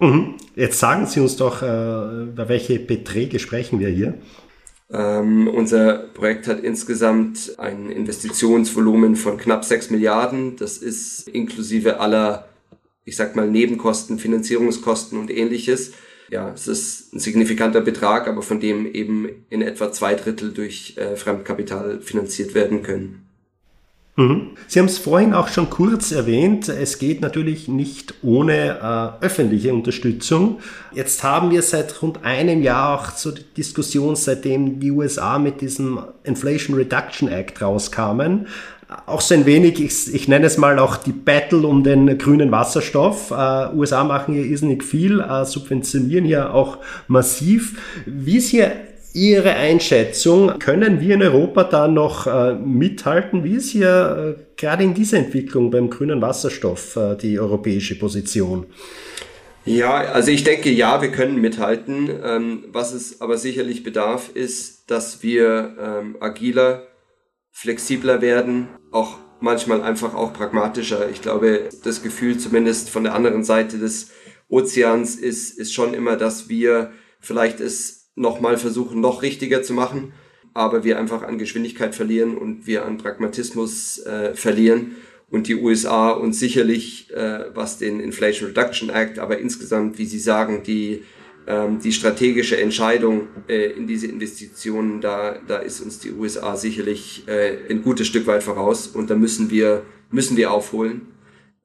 Mhm. 0.00 0.34
Jetzt 0.56 0.80
sagen 0.80 1.06
Sie 1.06 1.20
uns 1.20 1.36
doch, 1.36 1.62
äh, 1.62 2.24
über 2.24 2.48
welche 2.48 2.78
Beträge 2.78 3.38
sprechen 3.38 3.78
wir 3.78 3.88
hier? 3.88 4.14
Ähm, 4.92 5.48
unser 5.48 5.94
Projekt 5.94 6.46
hat 6.46 6.60
insgesamt 6.60 7.58
ein 7.58 7.90
Investitionsvolumen 7.90 9.16
von 9.16 9.38
knapp 9.38 9.64
6 9.64 9.90
Milliarden. 9.90 10.56
Das 10.56 10.76
ist 10.76 11.28
inklusive 11.28 11.98
aller, 11.98 12.46
ich 13.04 13.16
sag 13.16 13.34
mal, 13.34 13.48
Nebenkosten, 13.48 14.18
Finanzierungskosten 14.18 15.18
und 15.18 15.30
ähnliches. 15.30 15.92
Ja, 16.30 16.50
es 16.54 16.68
ist 16.68 17.14
ein 17.14 17.20
signifikanter 17.20 17.80
Betrag, 17.80 18.28
aber 18.28 18.42
von 18.42 18.60
dem 18.60 18.86
eben 18.86 19.28
in 19.50 19.62
etwa 19.62 19.92
zwei 19.92 20.14
Drittel 20.14 20.52
durch 20.52 20.94
äh, 20.96 21.16
Fremdkapital 21.16 22.00
finanziert 22.00 22.54
werden 22.54 22.82
können. 22.82 23.26
Mhm. 24.16 24.50
Sie 24.68 24.78
haben 24.78 24.86
es 24.86 24.98
vorhin 24.98 25.32
auch 25.32 25.48
schon 25.48 25.70
kurz 25.70 26.12
erwähnt, 26.12 26.68
es 26.68 26.98
geht 26.98 27.22
natürlich 27.22 27.66
nicht 27.66 28.14
ohne 28.22 29.16
äh, 29.20 29.24
öffentliche 29.24 29.72
Unterstützung. 29.72 30.60
Jetzt 30.92 31.22
haben 31.22 31.50
wir 31.50 31.62
seit 31.62 32.02
rund 32.02 32.22
einem 32.22 32.62
Jahr 32.62 33.00
auch 33.00 33.10
so 33.16 33.30
die 33.30 33.44
Diskussion, 33.56 34.14
seitdem 34.14 34.80
die 34.80 34.90
USA 34.90 35.38
mit 35.38 35.62
diesem 35.62 35.98
Inflation 36.24 36.76
Reduction 36.76 37.28
Act 37.28 37.62
rauskamen, 37.62 38.48
auch 39.06 39.22
so 39.22 39.34
ein 39.34 39.46
wenig, 39.46 39.80
ich, 39.80 40.14
ich 40.14 40.28
nenne 40.28 40.44
es 40.44 40.58
mal 40.58 40.78
auch 40.78 40.96
die 40.96 41.12
Battle 41.12 41.66
um 41.66 41.82
den 41.82 42.18
grünen 42.18 42.50
Wasserstoff. 42.50 43.30
Uh, 43.30 43.74
USA 43.74 44.04
machen 44.04 44.34
hier 44.34 44.44
irrsinnig 44.44 44.84
viel, 44.84 45.20
uh, 45.20 45.44
subventionieren 45.44 46.26
hier 46.26 46.52
auch 46.54 46.78
massiv. 47.08 47.78
Wie 48.04 48.36
ist 48.36 48.48
hier 48.48 48.72
Ihre 49.14 49.54
Einschätzung, 49.54 50.58
können 50.58 51.00
wir 51.00 51.14
in 51.14 51.22
Europa 51.22 51.64
da 51.64 51.86
noch 51.86 52.26
äh, 52.26 52.54
mithalten? 52.54 53.44
Wie 53.44 53.56
ist 53.56 53.70
hier 53.70 54.36
äh, 54.38 54.42
gerade 54.56 54.84
in 54.84 54.94
dieser 54.94 55.18
Entwicklung 55.18 55.70
beim 55.70 55.90
grünen 55.90 56.22
Wasserstoff 56.22 56.96
äh, 56.96 57.16
die 57.16 57.38
europäische 57.38 57.98
Position? 57.98 58.66
Ja, 59.64 59.94
also 59.94 60.30
ich 60.30 60.44
denke, 60.44 60.70
ja, 60.70 61.02
wir 61.02 61.10
können 61.10 61.40
mithalten. 61.40 62.10
Ähm, 62.24 62.64
was 62.68 62.92
es 62.94 63.20
aber 63.20 63.36
sicherlich 63.36 63.84
bedarf, 63.84 64.30
ist, 64.32 64.90
dass 64.90 65.22
wir 65.22 65.76
ähm, 65.78 66.16
agiler, 66.20 66.86
flexibler 67.50 68.22
werden, 68.22 68.68
auch 68.90 69.18
manchmal 69.40 69.82
einfach 69.82 70.14
auch 70.14 70.32
pragmatischer. 70.32 71.10
Ich 71.10 71.20
glaube, 71.20 71.68
das 71.84 72.02
Gefühl 72.02 72.38
zumindest 72.38 72.88
von 72.88 73.04
der 73.04 73.14
anderen 73.14 73.44
Seite 73.44 73.78
des 73.78 74.10
Ozeans 74.48 75.16
ist, 75.16 75.58
ist 75.58 75.74
schon 75.74 75.94
immer, 75.94 76.16
dass 76.16 76.48
wir 76.48 76.92
vielleicht 77.20 77.60
es 77.60 78.01
nochmal 78.14 78.58
versuchen, 78.58 79.00
noch 79.00 79.22
richtiger 79.22 79.62
zu 79.62 79.74
machen, 79.74 80.12
aber 80.54 80.84
wir 80.84 80.98
einfach 80.98 81.22
an 81.22 81.38
Geschwindigkeit 81.38 81.94
verlieren 81.94 82.36
und 82.36 82.66
wir 82.66 82.84
an 82.84 82.98
Pragmatismus 82.98 83.98
äh, 84.00 84.34
verlieren 84.34 84.96
und 85.32 85.48
die 85.48 85.56
USA 85.56 86.10
uns 86.10 86.38
sicherlich, 86.38 87.10
äh, 87.10 87.46
was 87.54 87.78
den 87.78 88.00
Inflation 88.00 88.48
Reduction 88.48 88.90
Act, 88.90 89.18
aber 89.18 89.38
insgesamt, 89.38 89.98
wie 89.98 90.04
Sie 90.04 90.18
sagen, 90.18 90.62
die, 90.62 91.04
ähm, 91.46 91.80
die 91.82 91.92
strategische 91.92 92.60
Entscheidung 92.60 93.28
äh, 93.48 93.70
in 93.70 93.86
diese 93.86 94.08
Investitionen, 94.08 95.00
da, 95.00 95.38
da 95.48 95.56
ist 95.56 95.80
uns 95.80 95.98
die 95.98 96.12
USA 96.12 96.54
sicherlich 96.56 97.24
äh, 97.28 97.56
ein 97.70 97.82
gutes 97.82 98.06
Stück 98.08 98.26
weit 98.26 98.42
voraus 98.42 98.88
und 98.88 99.08
da 99.08 99.14
müssen 99.14 99.50
wir, 99.50 99.84
müssen 100.10 100.36
wir 100.36 100.52
aufholen. 100.52 101.08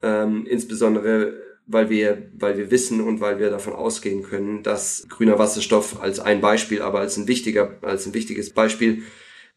Ähm, 0.00 0.46
insbesondere 0.48 1.47
weil 1.68 1.90
wir, 1.90 2.30
weil 2.36 2.56
wir 2.56 2.70
wissen 2.70 3.00
und 3.00 3.20
weil 3.20 3.38
wir 3.38 3.50
davon 3.50 3.74
ausgehen 3.74 4.22
können, 4.22 4.62
dass 4.62 5.06
grüner 5.08 5.38
Wasserstoff 5.38 6.00
als 6.00 6.18
ein 6.18 6.40
Beispiel, 6.40 6.82
aber 6.82 7.00
als 7.00 7.16
ein 7.16 7.28
wichtiger, 7.28 7.78
als 7.82 8.06
ein 8.06 8.14
wichtiges 8.14 8.50
Beispiel 8.50 9.02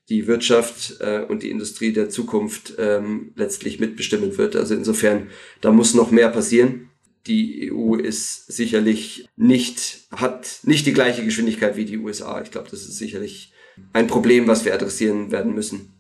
die 0.10 0.28
Wirtschaft 0.28 0.98
äh, 1.00 1.22
und 1.28 1.42
die 1.42 1.50
Industrie 1.50 1.94
der 1.94 2.10
Zukunft 2.10 2.74
ähm, 2.78 3.32
letztlich 3.36 3.80
mitbestimmen 3.80 4.38
wird. 4.38 4.58
Also 4.58 4.76
insofern, 4.76 5.30
da 5.62 5.72
muss 5.72 5.94
noch 5.94 6.12
mehr 6.12 6.30
passieren. 6.30 6.90
Die 7.28 7.72
EU 7.72 7.96
ist 7.96 8.48
sicherlich 8.48 9.30
nicht, 9.38 10.02
hat 10.12 10.60
nicht 10.64 10.86
die 10.86 10.94
gleiche 10.94 11.24
Geschwindigkeit 11.24 11.78
wie 11.78 11.86
die 11.86 11.98
USA. 11.98 12.42
Ich 12.42 12.52
glaube, 12.52 12.70
das 12.70 12.82
ist 12.82 12.98
sicherlich 12.98 13.54
ein 13.94 14.08
Problem, 14.08 14.48
was 14.48 14.66
wir 14.66 14.74
adressieren 14.74 15.32
werden 15.32 15.54
müssen. 15.54 15.94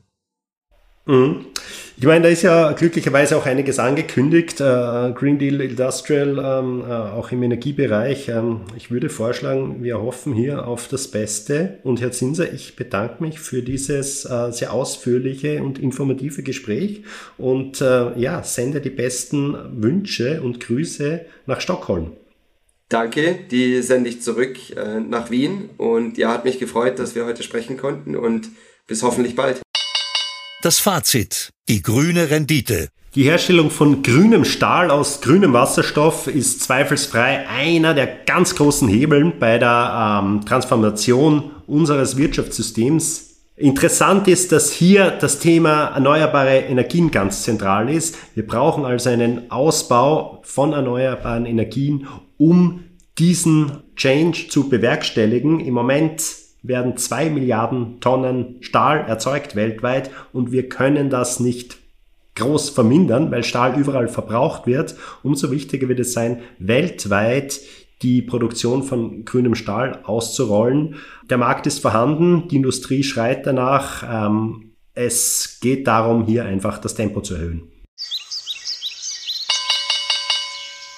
Mhm. 1.06 1.45
Ich 2.01 2.07
meine, 2.07 2.23
da 2.23 2.29
ist 2.29 2.41
ja 2.41 2.71
glücklicherweise 2.71 3.37
auch 3.37 3.45
einiges 3.45 3.77
angekündigt. 3.77 4.59
Äh, 4.59 5.11
Green 5.13 5.37
Deal 5.37 5.61
Industrial, 5.61 6.29
ähm, 6.29 6.81
äh, 6.81 6.91
auch 6.91 7.31
im 7.31 7.43
Energiebereich. 7.43 8.27
Ähm, 8.29 8.61
ich 8.75 8.89
würde 8.89 9.07
vorschlagen, 9.07 9.83
wir 9.83 10.01
hoffen 10.01 10.33
hier 10.33 10.67
auf 10.67 10.87
das 10.87 11.09
Beste. 11.09 11.77
Und 11.83 12.01
Herr 12.01 12.11
Zinser, 12.11 12.51
ich 12.51 12.75
bedanke 12.75 13.21
mich 13.21 13.39
für 13.39 13.61
dieses 13.61 14.25
äh, 14.25 14.51
sehr 14.51 14.73
ausführliche 14.73 15.61
und 15.61 15.77
informative 15.77 16.41
Gespräch 16.41 17.03
und 17.37 17.81
äh, 17.81 18.19
ja, 18.19 18.41
sende 18.41 18.81
die 18.81 18.89
besten 18.89 19.55
Wünsche 19.71 20.41
und 20.41 20.59
Grüße 20.59 21.23
nach 21.45 21.61
Stockholm. 21.61 22.13
Danke, 22.89 23.37
die 23.51 23.79
sende 23.83 24.09
ich 24.09 24.23
zurück 24.23 24.57
äh, 24.75 24.99
nach 25.01 25.29
Wien. 25.29 25.69
Und 25.77 26.17
ja, 26.17 26.33
hat 26.33 26.45
mich 26.45 26.57
gefreut, 26.57 26.97
dass 26.97 27.13
wir 27.13 27.27
heute 27.27 27.43
sprechen 27.43 27.77
konnten 27.77 28.15
und 28.15 28.49
bis 28.87 29.03
hoffentlich 29.03 29.35
bald. 29.35 29.61
Das 30.62 30.78
Fazit. 30.78 31.50
Die 31.69 31.82
grüne 31.82 32.30
Rendite. 32.30 32.89
Die 33.15 33.24
Herstellung 33.24 33.71
von 33.71 34.04
grünem 34.04 34.45
Stahl 34.45 34.91
aus 34.91 35.19
grünem 35.21 35.54
Wasserstoff 35.54 36.28
ist 36.28 36.62
zweifelsfrei 36.62 37.47
einer 37.47 37.95
der 37.95 38.06
ganz 38.06 38.54
großen 38.54 38.88
Hebeln 38.88 39.39
bei 39.39 39.58
der 39.58 40.21
ähm, 40.24 40.45
Transformation 40.45 41.50
unseres 41.65 42.15
Wirtschaftssystems. 42.15 43.38
Interessant 43.56 44.28
ist, 44.28 44.52
dass 44.52 44.71
hier 44.71 45.10
das 45.10 45.39
Thema 45.39 45.95
erneuerbare 45.95 46.60
Energien 46.60 47.10
ganz 47.10 47.41
zentral 47.41 47.89
ist. 47.89 48.15
Wir 48.36 48.45
brauchen 48.45 48.86
also 48.86 49.10
einen 49.10 49.50
Ausbau 49.50 50.43
von 50.45 50.74
erneuerbaren 50.74 51.47
Energien, 51.47 52.08
um 52.38 52.84
diesen 53.17 53.80
Change 53.95 54.47
zu 54.50 54.69
bewerkstelligen. 54.69 55.60
Im 55.60 55.74
Moment 55.74 56.21
werden 56.63 56.97
zwei 56.97 57.30
Milliarden 57.30 58.00
Tonnen 58.00 58.58
Stahl 58.62 59.06
erzeugt 59.08 59.56
weltweit 59.56 60.12
und 60.32 60.52
wir 60.52 60.69
können 60.69 61.10
das 61.10 61.39
nicht 61.39 61.78
groß 62.36 62.69
vermindern, 62.69 63.32
weil 63.32 63.43
Stahl 63.43 63.80
überall 63.80 64.08
verbraucht 64.08 64.65
wird. 64.65 64.95
Umso 65.24 65.52
wichtiger 65.52 65.89
wird 65.89 66.00
es 66.00 66.13
sein, 66.13 66.41
weltweit 66.60 67.60
die 68.02 68.21
Produktion 68.21 68.84
von 68.84 69.26
grünem 69.26 69.56
Stahl 69.56 70.00
auszurollen. 70.04 70.95
Der 71.30 71.38
Markt 71.38 71.67
ist 71.67 71.80
vorhanden, 71.80 72.47
die 72.47 72.56
Industrie 72.56 73.04
schreit 73.04 73.45
danach. 73.45 74.04
Ähm, 74.28 74.74
es 74.93 75.60
geht 75.62 75.88
darum, 75.88 76.26
hier 76.26 76.45
einfach 76.45 76.80
das 76.80 76.95
Tempo 76.95 77.21
zu 77.21 77.36
erhöhen. 77.36 77.71